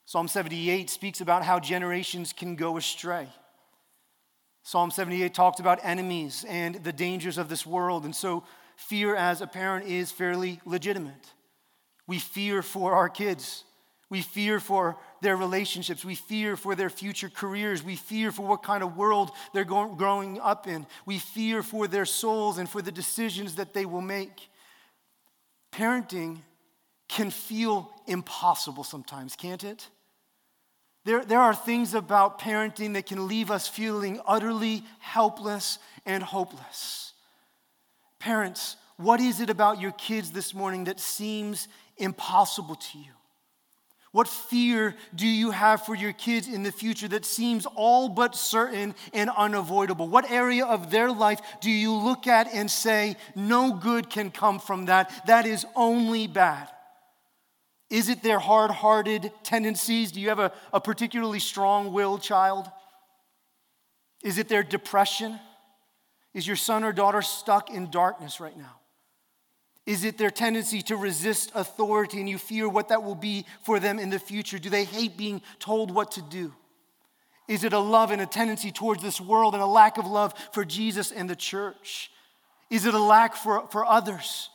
Psalm 0.04 0.28
78 0.28 0.88
speaks 0.88 1.20
about 1.20 1.42
how 1.42 1.58
generations 1.58 2.32
can 2.32 2.54
go 2.54 2.76
astray. 2.76 3.26
Psalm 4.62 4.92
78 4.92 5.34
talks 5.34 5.58
about 5.58 5.80
enemies 5.82 6.44
and 6.48 6.76
the 6.84 6.92
dangers 6.92 7.36
of 7.36 7.48
this 7.48 7.66
world. 7.66 8.04
And 8.04 8.14
so, 8.14 8.44
fear 8.76 9.16
as 9.16 9.40
a 9.40 9.48
parent 9.48 9.88
is 9.88 10.12
fairly 10.12 10.60
legitimate. 10.64 11.32
We 12.06 12.18
fear 12.18 12.62
for 12.62 12.94
our 12.94 13.08
kids. 13.08 13.64
We 14.10 14.20
fear 14.20 14.60
for 14.60 14.98
their 15.22 15.36
relationships. 15.36 16.04
We 16.04 16.16
fear 16.16 16.56
for 16.56 16.74
their 16.74 16.90
future 16.90 17.30
careers. 17.30 17.82
We 17.82 17.96
fear 17.96 18.30
for 18.30 18.46
what 18.46 18.62
kind 18.62 18.82
of 18.82 18.96
world 18.96 19.30
they're 19.54 19.64
going, 19.64 19.96
growing 19.96 20.38
up 20.40 20.66
in. 20.66 20.86
We 21.06 21.18
fear 21.18 21.62
for 21.62 21.88
their 21.88 22.04
souls 22.04 22.58
and 22.58 22.68
for 22.68 22.82
the 22.82 22.92
decisions 22.92 23.54
that 23.54 23.72
they 23.72 23.86
will 23.86 24.02
make. 24.02 24.48
Parenting 25.72 26.40
can 27.08 27.30
feel 27.30 27.90
impossible 28.06 28.84
sometimes, 28.84 29.34
can't 29.34 29.64
it? 29.64 29.88
There, 31.04 31.24
there 31.24 31.40
are 31.40 31.54
things 31.54 31.94
about 31.94 32.38
parenting 32.38 32.94
that 32.94 33.06
can 33.06 33.26
leave 33.26 33.50
us 33.50 33.66
feeling 33.66 34.20
utterly 34.26 34.84
helpless 35.00 35.78
and 36.06 36.22
hopeless. 36.22 37.12
Parents, 38.18 38.76
what 39.02 39.20
is 39.20 39.40
it 39.40 39.50
about 39.50 39.80
your 39.80 39.92
kids 39.92 40.30
this 40.30 40.54
morning 40.54 40.84
that 40.84 41.00
seems 41.00 41.68
impossible 41.96 42.76
to 42.76 42.98
you? 42.98 43.12
What 44.12 44.28
fear 44.28 44.94
do 45.14 45.26
you 45.26 45.52
have 45.52 45.86
for 45.86 45.94
your 45.94 46.12
kids 46.12 46.46
in 46.46 46.62
the 46.62 46.70
future 46.70 47.08
that 47.08 47.24
seems 47.24 47.64
all 47.74 48.10
but 48.10 48.36
certain 48.36 48.94
and 49.14 49.30
unavoidable? 49.30 50.06
What 50.06 50.30
area 50.30 50.66
of 50.66 50.90
their 50.90 51.10
life 51.10 51.40
do 51.62 51.70
you 51.70 51.94
look 51.94 52.26
at 52.26 52.46
and 52.52 52.70
say, 52.70 53.16
no 53.34 53.72
good 53.72 54.10
can 54.10 54.30
come 54.30 54.58
from 54.58 54.84
that? 54.86 55.26
That 55.26 55.46
is 55.46 55.64
only 55.74 56.26
bad. 56.26 56.68
Is 57.88 58.10
it 58.10 58.22
their 58.22 58.38
hard 58.38 58.70
hearted 58.70 59.32
tendencies? 59.44 60.12
Do 60.12 60.20
you 60.20 60.28
have 60.28 60.38
a, 60.38 60.52
a 60.74 60.80
particularly 60.80 61.40
strong 61.40 61.94
willed 61.94 62.22
child? 62.22 62.70
Is 64.22 64.36
it 64.36 64.48
their 64.48 64.62
depression? 64.62 65.40
Is 66.34 66.46
your 66.46 66.56
son 66.56 66.84
or 66.84 66.92
daughter 66.92 67.22
stuck 67.22 67.70
in 67.70 67.90
darkness 67.90 68.40
right 68.40 68.56
now? 68.56 68.76
Is 69.84 70.04
it 70.04 70.16
their 70.16 70.30
tendency 70.30 70.80
to 70.82 70.96
resist 70.96 71.50
authority 71.54 72.20
and 72.20 72.28
you 72.28 72.38
fear 72.38 72.68
what 72.68 72.88
that 72.88 73.02
will 73.02 73.16
be 73.16 73.46
for 73.62 73.80
them 73.80 73.98
in 73.98 74.10
the 74.10 74.18
future? 74.18 74.58
Do 74.58 74.70
they 74.70 74.84
hate 74.84 75.16
being 75.16 75.42
told 75.58 75.90
what 75.90 76.12
to 76.12 76.22
do? 76.22 76.52
Is 77.48 77.64
it 77.64 77.72
a 77.72 77.78
love 77.78 78.12
and 78.12 78.22
a 78.22 78.26
tendency 78.26 78.70
towards 78.70 79.02
this 79.02 79.20
world 79.20 79.54
and 79.54 79.62
a 79.62 79.66
lack 79.66 79.98
of 79.98 80.06
love 80.06 80.34
for 80.52 80.64
Jesus 80.64 81.10
and 81.10 81.28
the 81.28 81.36
church? 81.36 82.10
Is 82.70 82.86
it 82.86 82.94
a 82.94 83.02
lack 83.02 83.34
for, 83.34 83.66
for 83.70 83.84
others? 83.84 84.48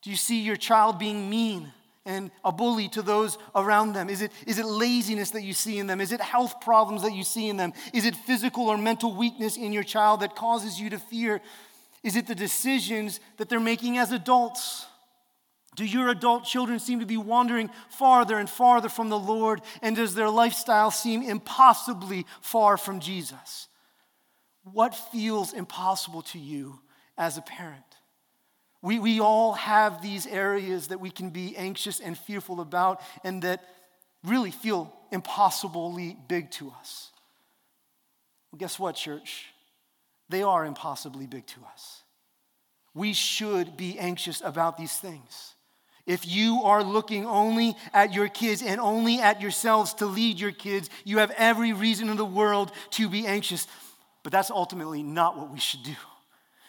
Do 0.00 0.10
you 0.10 0.16
see 0.16 0.40
your 0.40 0.56
child 0.56 0.98
being 0.98 1.28
mean 1.28 1.70
and 2.04 2.30
a 2.44 2.50
bully 2.50 2.88
to 2.88 3.02
those 3.02 3.36
around 3.54 3.92
them? 3.92 4.08
Is 4.08 4.22
it, 4.22 4.32
is 4.46 4.58
it 4.58 4.64
laziness 4.64 5.30
that 5.30 5.42
you 5.42 5.52
see 5.52 5.78
in 5.78 5.86
them? 5.86 6.00
Is 6.00 6.12
it 6.12 6.20
health 6.20 6.60
problems 6.60 7.02
that 7.02 7.12
you 7.12 7.22
see 7.22 7.48
in 7.48 7.58
them? 7.58 7.74
Is 7.92 8.06
it 8.06 8.16
physical 8.16 8.68
or 8.68 8.78
mental 8.78 9.14
weakness 9.14 9.56
in 9.56 9.72
your 9.72 9.84
child 9.84 10.20
that 10.20 10.34
causes 10.34 10.80
you 10.80 10.90
to 10.90 10.98
fear 10.98 11.40
is 12.02 12.16
it 12.16 12.26
the 12.26 12.34
decisions 12.34 13.20
that 13.36 13.48
they're 13.48 13.60
making 13.60 13.98
as 13.98 14.12
adults? 14.12 14.86
Do 15.74 15.84
your 15.84 16.08
adult 16.08 16.44
children 16.44 16.78
seem 16.78 17.00
to 17.00 17.06
be 17.06 17.16
wandering 17.16 17.70
farther 17.88 18.38
and 18.38 18.50
farther 18.50 18.88
from 18.88 19.08
the 19.08 19.18
Lord? 19.18 19.62
And 19.80 19.96
does 19.96 20.14
their 20.14 20.28
lifestyle 20.28 20.90
seem 20.90 21.22
impossibly 21.22 22.26
far 22.40 22.76
from 22.76 23.00
Jesus? 23.00 23.68
What 24.64 24.94
feels 24.94 25.52
impossible 25.52 26.22
to 26.22 26.38
you 26.38 26.80
as 27.16 27.38
a 27.38 27.42
parent? 27.42 27.84
We, 28.82 28.98
we 28.98 29.20
all 29.20 29.52
have 29.54 30.02
these 30.02 30.26
areas 30.26 30.88
that 30.88 31.00
we 31.00 31.10
can 31.10 31.30
be 31.30 31.56
anxious 31.56 32.00
and 32.00 32.18
fearful 32.18 32.60
about 32.60 33.00
and 33.22 33.42
that 33.42 33.64
really 34.24 34.50
feel 34.50 34.92
impossibly 35.12 36.16
big 36.28 36.50
to 36.52 36.72
us. 36.80 37.10
Well, 38.50 38.58
guess 38.58 38.78
what, 38.78 38.96
church? 38.96 39.51
They 40.32 40.42
are 40.42 40.64
impossibly 40.64 41.26
big 41.26 41.46
to 41.48 41.60
us. 41.72 42.02
We 42.94 43.12
should 43.12 43.76
be 43.76 43.98
anxious 43.98 44.40
about 44.40 44.78
these 44.78 44.96
things. 44.96 45.54
If 46.06 46.26
you 46.26 46.62
are 46.64 46.82
looking 46.82 47.26
only 47.26 47.76
at 47.92 48.14
your 48.14 48.28
kids 48.28 48.62
and 48.62 48.80
only 48.80 49.20
at 49.20 49.42
yourselves 49.42 49.94
to 49.94 50.06
lead 50.06 50.40
your 50.40 50.50
kids, 50.50 50.88
you 51.04 51.18
have 51.18 51.30
every 51.36 51.74
reason 51.74 52.08
in 52.08 52.16
the 52.16 52.24
world 52.24 52.72
to 52.92 53.08
be 53.10 53.26
anxious. 53.26 53.66
But 54.22 54.32
that's 54.32 54.50
ultimately 54.50 55.02
not 55.02 55.36
what 55.36 55.52
we 55.52 55.60
should 55.60 55.82
do. 55.82 55.94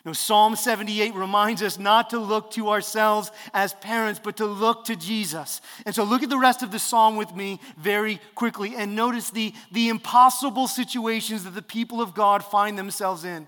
No, 0.05 0.11
Psalm 0.11 0.57
78 0.57 1.15
reminds 1.15 1.63
us 1.63 1.79
not 1.79 2.09
to 2.09 2.19
look 2.19 2.51
to 2.51 2.69
ourselves 2.69 3.31
as 3.53 3.73
parents, 3.75 4.19
but 4.21 4.35
to 4.37 4.45
look 4.45 4.83
to 4.85 4.97
Jesus. 4.97 5.61
And 5.85 5.95
so 5.95 6.03
look 6.03 6.21
at 6.21 6.29
the 6.29 6.37
rest 6.37 6.61
of 6.61 6.71
the 6.71 6.79
psalm 6.79 7.15
with 7.15 7.33
me 7.33 7.61
very 7.77 8.19
quickly 8.35 8.75
and 8.75 8.97
notice 8.97 9.29
the, 9.29 9.53
the 9.71 9.87
impossible 9.87 10.67
situations 10.67 11.45
that 11.45 11.55
the 11.55 11.61
people 11.61 12.01
of 12.01 12.13
God 12.13 12.43
find 12.43 12.77
themselves 12.77 13.23
in. 13.23 13.47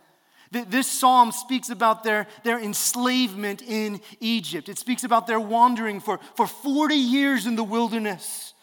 This 0.63 0.87
psalm 0.87 1.31
speaks 1.33 1.69
about 1.69 2.03
their, 2.03 2.27
their 2.43 2.59
enslavement 2.59 3.61
in 3.61 3.99
Egypt. 4.21 4.69
It 4.69 4.79
speaks 4.79 5.03
about 5.03 5.27
their 5.27 5.39
wandering 5.39 5.99
for, 5.99 6.19
for 6.35 6.47
40 6.47 6.95
years 6.95 7.45
in 7.45 7.55
the 7.55 7.63
wilderness. 7.63 8.53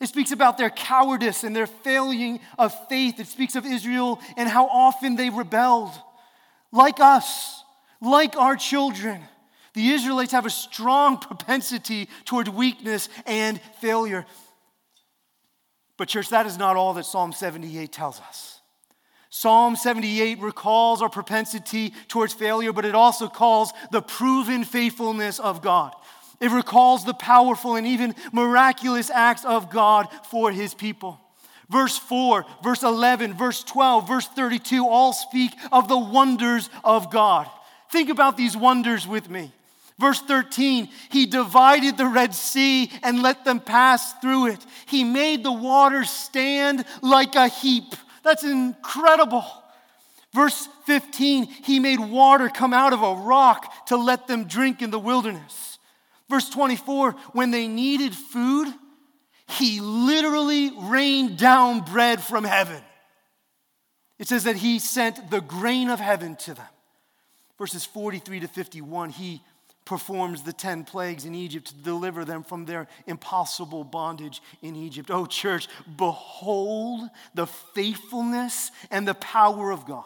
It 0.00 0.08
speaks 0.08 0.30
about 0.30 0.58
their 0.58 0.70
cowardice 0.70 1.42
and 1.42 1.54
their 1.54 1.66
failing 1.66 2.40
of 2.58 2.72
faith. 2.88 3.18
It 3.18 3.26
speaks 3.26 3.56
of 3.56 3.66
Israel 3.66 4.20
and 4.36 4.48
how 4.48 4.66
often 4.66 5.16
they 5.16 5.28
rebelled. 5.28 5.92
Like 6.72 7.00
us, 7.00 7.64
like 8.00 8.36
our 8.36 8.54
children, 8.54 9.20
the 9.74 9.90
Israelites 9.90 10.32
have 10.32 10.46
a 10.46 10.50
strong 10.50 11.18
propensity 11.18 12.08
toward 12.24 12.48
weakness 12.48 13.08
and 13.26 13.60
failure. 13.80 14.24
But, 15.96 16.08
church, 16.08 16.30
that 16.30 16.46
is 16.46 16.56
not 16.56 16.76
all 16.76 16.94
that 16.94 17.04
Psalm 17.04 17.32
78 17.32 17.92
tells 17.92 18.20
us. 18.20 18.59
Psalm 19.30 19.76
78 19.76 20.40
recalls 20.40 21.00
our 21.00 21.08
propensity 21.08 21.94
towards 22.08 22.34
failure, 22.34 22.72
but 22.72 22.84
it 22.84 22.96
also 22.96 23.28
calls 23.28 23.72
the 23.92 24.02
proven 24.02 24.64
faithfulness 24.64 25.38
of 25.38 25.62
God. 25.62 25.92
It 26.40 26.50
recalls 26.50 27.04
the 27.04 27.14
powerful 27.14 27.76
and 27.76 27.86
even 27.86 28.16
miraculous 28.32 29.08
acts 29.08 29.44
of 29.44 29.70
God 29.70 30.08
for 30.30 30.50
his 30.50 30.74
people. 30.74 31.20
Verse 31.68 31.96
4, 31.96 32.44
verse 32.64 32.82
11, 32.82 33.34
verse 33.34 33.62
12, 33.62 34.08
verse 34.08 34.26
32 34.26 34.88
all 34.88 35.12
speak 35.12 35.52
of 35.70 35.86
the 35.86 35.98
wonders 35.98 36.68
of 36.82 37.12
God. 37.12 37.48
Think 37.92 38.08
about 38.08 38.36
these 38.36 38.56
wonders 38.56 39.06
with 39.06 39.30
me. 39.30 39.52
Verse 40.00 40.20
13, 40.22 40.88
he 41.10 41.26
divided 41.26 41.96
the 41.96 42.06
Red 42.06 42.34
Sea 42.34 42.90
and 43.02 43.22
let 43.22 43.44
them 43.44 43.60
pass 43.60 44.14
through 44.14 44.46
it. 44.46 44.66
He 44.86 45.04
made 45.04 45.44
the 45.44 45.52
waters 45.52 46.10
stand 46.10 46.84
like 47.02 47.36
a 47.36 47.48
heap. 47.48 47.94
That's 48.22 48.44
incredible. 48.44 49.44
Verse 50.32 50.68
15, 50.86 51.46
he 51.46 51.80
made 51.80 51.98
water 51.98 52.48
come 52.48 52.72
out 52.72 52.92
of 52.92 53.02
a 53.02 53.14
rock 53.14 53.86
to 53.86 53.96
let 53.96 54.26
them 54.26 54.44
drink 54.44 54.80
in 54.80 54.90
the 54.90 54.98
wilderness. 54.98 55.78
Verse 56.28 56.48
24, 56.48 57.12
when 57.32 57.50
they 57.50 57.66
needed 57.66 58.14
food, 58.14 58.72
he 59.48 59.80
literally 59.80 60.70
rained 60.78 61.36
down 61.36 61.80
bread 61.80 62.22
from 62.22 62.44
heaven. 62.44 62.80
It 64.18 64.28
says 64.28 64.44
that 64.44 64.56
he 64.56 64.78
sent 64.78 65.30
the 65.30 65.40
grain 65.40 65.90
of 65.90 65.98
heaven 65.98 66.36
to 66.36 66.54
them. 66.54 66.66
Verses 67.58 67.84
43 67.84 68.40
to 68.40 68.48
51, 68.48 69.10
he 69.10 69.42
performs 69.90 70.44
the 70.44 70.52
10 70.52 70.84
plagues 70.84 71.24
in 71.24 71.34
Egypt 71.34 71.66
to 71.66 71.74
deliver 71.74 72.24
them 72.24 72.44
from 72.44 72.64
their 72.64 72.86
impossible 73.08 73.82
bondage 73.82 74.40
in 74.62 74.76
Egypt. 74.76 75.10
Oh, 75.10 75.26
church, 75.26 75.66
behold 75.96 77.10
the 77.34 77.48
faithfulness 77.48 78.70
and 78.92 79.06
the 79.06 79.14
power 79.14 79.72
of 79.72 79.86
God. 79.86 80.04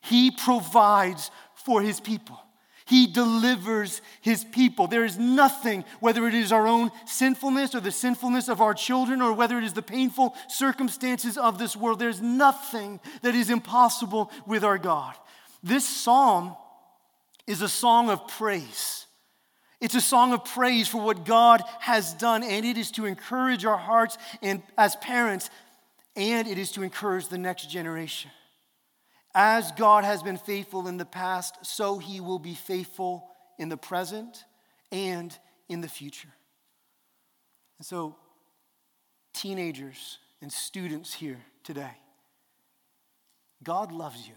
He 0.00 0.32
provides 0.32 1.30
for 1.54 1.82
his 1.82 2.00
people. 2.00 2.36
He 2.84 3.06
delivers 3.06 4.02
his 4.22 4.44
people. 4.44 4.88
There 4.88 5.04
is 5.04 5.16
nothing, 5.16 5.84
whether 6.00 6.26
it 6.26 6.34
is 6.34 6.50
our 6.50 6.66
own 6.66 6.90
sinfulness 7.06 7.76
or 7.76 7.80
the 7.80 7.92
sinfulness 7.92 8.48
of 8.48 8.60
our 8.60 8.74
children 8.74 9.22
or 9.22 9.32
whether 9.32 9.56
it 9.56 9.62
is 9.62 9.72
the 9.72 9.82
painful 9.82 10.34
circumstances 10.48 11.38
of 11.38 11.60
this 11.60 11.76
world, 11.76 12.00
there's 12.00 12.20
nothing 12.20 12.98
that 13.22 13.36
is 13.36 13.50
impossible 13.50 14.32
with 14.48 14.64
our 14.64 14.78
God. 14.78 15.14
This 15.62 15.86
psalm 15.86 16.56
is 17.46 17.62
a 17.62 17.68
song 17.68 18.10
of 18.10 18.26
praise. 18.28 19.06
It's 19.80 19.94
a 19.94 20.00
song 20.00 20.32
of 20.32 20.44
praise 20.44 20.88
for 20.88 21.00
what 21.00 21.24
God 21.24 21.62
has 21.80 22.14
done, 22.14 22.42
and 22.42 22.64
it 22.64 22.78
is 22.78 22.90
to 22.92 23.04
encourage 23.04 23.64
our 23.64 23.76
hearts 23.76 24.16
and 24.42 24.62
as 24.78 24.96
parents, 24.96 25.50
and 26.14 26.48
it 26.48 26.58
is 26.58 26.72
to 26.72 26.82
encourage 26.82 27.28
the 27.28 27.38
next 27.38 27.70
generation. 27.70 28.30
As 29.34 29.70
God 29.72 30.04
has 30.04 30.22
been 30.22 30.38
faithful 30.38 30.88
in 30.88 30.96
the 30.96 31.04
past, 31.04 31.58
so 31.62 31.98
he 31.98 32.20
will 32.20 32.38
be 32.38 32.54
faithful 32.54 33.28
in 33.58 33.68
the 33.68 33.76
present 33.76 34.44
and 34.90 35.36
in 35.68 35.82
the 35.82 35.88
future. 35.88 36.28
And 37.78 37.86
so, 37.86 38.16
teenagers 39.34 40.18
and 40.40 40.50
students 40.50 41.12
here 41.12 41.40
today, 41.64 41.98
God 43.62 43.92
loves 43.92 44.26
you. 44.26 44.34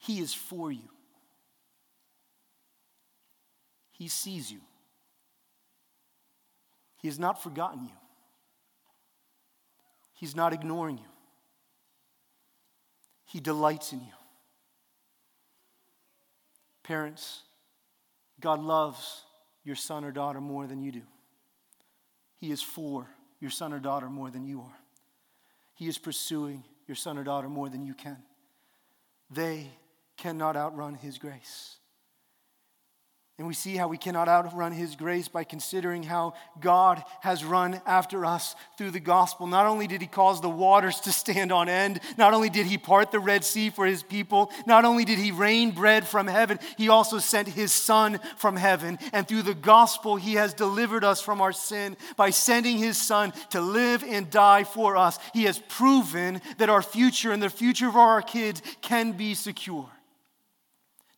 He 0.00 0.18
is 0.18 0.34
for 0.34 0.72
you. 0.72 0.88
He 3.92 4.08
sees 4.08 4.50
you. 4.50 4.60
He 6.96 7.08
has 7.08 7.18
not 7.18 7.42
forgotten 7.42 7.84
you. 7.84 7.92
He's 10.14 10.34
not 10.34 10.52
ignoring 10.52 10.98
you. 10.98 11.04
He 13.26 13.40
delights 13.40 13.92
in 13.92 14.00
you. 14.00 14.12
Parents, 16.82 17.42
God 18.40 18.60
loves 18.60 19.22
your 19.64 19.76
son 19.76 20.04
or 20.04 20.12
daughter 20.12 20.40
more 20.40 20.66
than 20.66 20.82
you 20.82 20.92
do. 20.92 21.02
He 22.36 22.50
is 22.50 22.62
for 22.62 23.06
your 23.38 23.50
son 23.50 23.72
or 23.72 23.78
daughter 23.78 24.08
more 24.08 24.30
than 24.30 24.44
you 24.44 24.60
are. 24.60 24.78
He 25.74 25.88
is 25.88 25.98
pursuing 25.98 26.64
your 26.88 26.94
son 26.94 27.18
or 27.18 27.24
daughter 27.24 27.48
more 27.48 27.68
than 27.68 27.84
you 27.84 27.94
can. 27.94 28.18
They 29.30 29.68
cannot 30.20 30.56
outrun 30.56 30.94
His 30.94 31.18
grace. 31.18 31.76
And 33.40 33.48
we 33.48 33.54
see 33.54 33.74
how 33.74 33.88
we 33.88 33.96
cannot 33.96 34.28
outrun 34.28 34.70
His 34.72 34.96
grace 34.96 35.26
by 35.26 35.44
considering 35.44 36.02
how 36.02 36.34
God 36.60 37.02
has 37.22 37.42
run 37.42 37.80
after 37.86 38.26
us 38.26 38.54
through 38.76 38.90
the 38.90 39.00
gospel. 39.00 39.46
Not 39.46 39.64
only 39.64 39.86
did 39.86 40.02
He 40.02 40.06
cause 40.06 40.42
the 40.42 40.50
waters 40.50 41.00
to 41.00 41.10
stand 41.10 41.50
on 41.50 41.66
end, 41.66 42.00
not 42.18 42.34
only 42.34 42.50
did 42.50 42.66
He 42.66 42.76
part 42.76 43.10
the 43.10 43.18
Red 43.18 43.42
Sea 43.42 43.70
for 43.70 43.86
His 43.86 44.02
people, 44.02 44.52
not 44.66 44.84
only 44.84 45.06
did 45.06 45.18
He 45.18 45.32
rain 45.32 45.70
bread 45.70 46.06
from 46.06 46.26
heaven, 46.26 46.58
He 46.76 46.90
also 46.90 47.18
sent 47.18 47.48
His 47.48 47.72
Son 47.72 48.20
from 48.36 48.56
heaven. 48.56 48.98
And 49.14 49.26
through 49.26 49.44
the 49.44 49.54
gospel, 49.54 50.16
He 50.16 50.34
has 50.34 50.52
delivered 50.52 51.02
us 51.02 51.22
from 51.22 51.40
our 51.40 51.52
sin 51.52 51.96
by 52.16 52.28
sending 52.28 52.76
His 52.76 52.98
Son 52.98 53.32
to 53.52 53.62
live 53.62 54.04
and 54.06 54.28
die 54.28 54.64
for 54.64 54.98
us. 54.98 55.18
He 55.32 55.44
has 55.44 55.58
proven 55.60 56.42
that 56.58 56.68
our 56.68 56.82
future 56.82 57.32
and 57.32 57.42
the 57.42 57.48
future 57.48 57.88
of 57.88 57.96
our 57.96 58.20
kids 58.20 58.60
can 58.82 59.12
be 59.12 59.32
secure. 59.32 59.88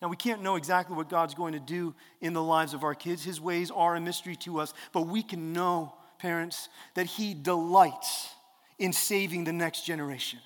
Now, 0.02 0.08
we 0.08 0.16
can't 0.16 0.42
know 0.42 0.56
exactly 0.56 0.96
what 0.96 1.08
God's 1.08 1.34
going 1.36 1.52
to 1.52 1.60
do 1.60 1.94
in 2.20 2.32
the 2.32 2.42
lives 2.42 2.74
of 2.74 2.82
our 2.82 2.94
kids. 2.94 3.22
His 3.22 3.40
ways 3.40 3.70
are 3.70 3.94
a 3.94 4.00
mystery 4.00 4.34
to 4.36 4.58
us, 4.58 4.74
but 4.92 5.02
we 5.02 5.22
can 5.22 5.52
know, 5.52 5.94
parents, 6.18 6.68
that 6.94 7.06
He 7.06 7.34
delights 7.34 8.28
in 8.80 8.92
saving 8.92 9.44
the 9.44 9.52
next 9.52 9.86
generation. 9.86 10.40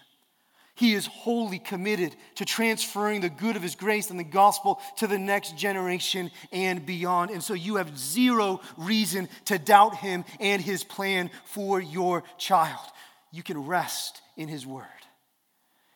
He 0.75 0.93
is 0.93 1.07
wholly 1.07 1.59
committed 1.59 2.15
to 2.35 2.45
transferring 2.45 3.23
the 3.23 3.31
good 3.31 3.57
of 3.57 3.63
His 3.63 3.75
grace 3.75 4.11
and 4.11 4.21
the 4.21 4.25
gospel 4.25 4.79
to 4.99 5.07
the 5.07 5.19
next 5.19 5.57
generation 5.57 6.31
and 6.53 6.85
beyond. 6.85 7.31
And 7.31 7.43
so 7.43 7.55
you 7.55 7.77
have 7.77 7.99
zero 7.99 8.61
reason 8.77 9.27
to 9.47 9.59
doubt 9.59 9.97
Him 9.97 10.27
and 10.39 10.61
His 10.61 10.85
plan 10.85 11.31
for 11.47 11.81
your 11.81 12.25
child. 12.37 12.85
You 13.33 13.43
can 13.43 13.67
rest 13.67 14.21
in 14.37 14.49
His 14.49 14.67
word, 14.67 14.85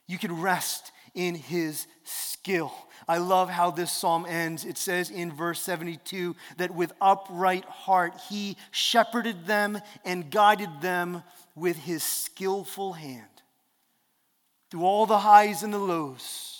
you 0.06 0.16
can 0.16 0.40
rest 0.40 0.92
in 1.14 1.34
His 1.34 1.86
skill. 2.04 2.72
I 3.06 3.18
love 3.18 3.50
how 3.50 3.70
this 3.70 3.92
psalm 3.92 4.24
ends. 4.26 4.64
It 4.64 4.78
says 4.78 5.10
in 5.10 5.32
verse 5.32 5.60
72 5.60 6.36
that 6.58 6.74
with 6.74 6.92
upright 7.00 7.64
heart 7.64 8.14
he 8.28 8.56
shepherded 8.70 9.46
them 9.46 9.80
and 10.04 10.30
guided 10.30 10.80
them 10.80 11.22
with 11.54 11.76
his 11.76 12.02
skillful 12.02 12.92
hand. 12.92 13.24
Through 14.70 14.84
all 14.84 15.06
the 15.06 15.18
highs 15.18 15.62
and 15.62 15.72
the 15.72 15.78
lows, 15.78 16.59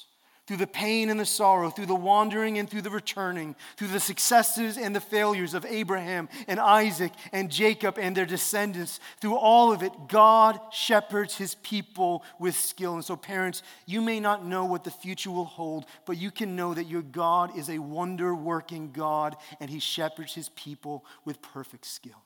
through 0.51 0.57
the 0.57 0.67
pain 0.67 1.11
and 1.11 1.21
the 1.21 1.25
sorrow, 1.25 1.71
through 1.71 1.87
the 1.87 1.95
wandering 1.95 2.59
and 2.59 2.69
through 2.69 2.83
the 2.83 2.91
returning, 2.91 3.55
through 3.77 3.87
the 3.87 4.01
successes 4.01 4.77
and 4.77 4.97
the 4.97 5.01
failures 5.01 5.55
of 5.55 5.65
Abraham 5.65 6.29
and 6.49 6.59
Isaac 6.59 7.13
and 7.31 7.49
Jacob 7.49 8.01
and 8.01 8.17
their 8.17 8.27
descendants, 8.27 8.99
through 9.21 9.37
all 9.37 9.71
of 9.71 9.85
it, 9.85 9.93
God 10.09 10.59
shepherds 10.73 11.37
his 11.37 11.55
people 11.55 12.25
with 12.41 12.57
skill. 12.57 12.95
And 12.95 13.05
so, 13.05 13.15
parents, 13.15 13.63
you 13.87 14.01
may 14.01 14.19
not 14.19 14.45
know 14.45 14.65
what 14.65 14.83
the 14.83 14.91
future 14.91 15.31
will 15.31 15.45
hold, 15.45 15.87
but 16.05 16.19
you 16.19 16.33
can 16.33 16.57
know 16.57 16.75
that 16.75 16.89
your 16.89 17.03
God 17.03 17.57
is 17.57 17.71
a 17.71 17.79
wonder 17.79 18.35
working 18.35 18.91
God 18.91 19.37
and 19.61 19.71
he 19.71 19.79
shepherds 19.79 20.35
his 20.35 20.49
people 20.49 21.05
with 21.25 21.41
perfect 21.43 21.87
skill. 21.87 22.25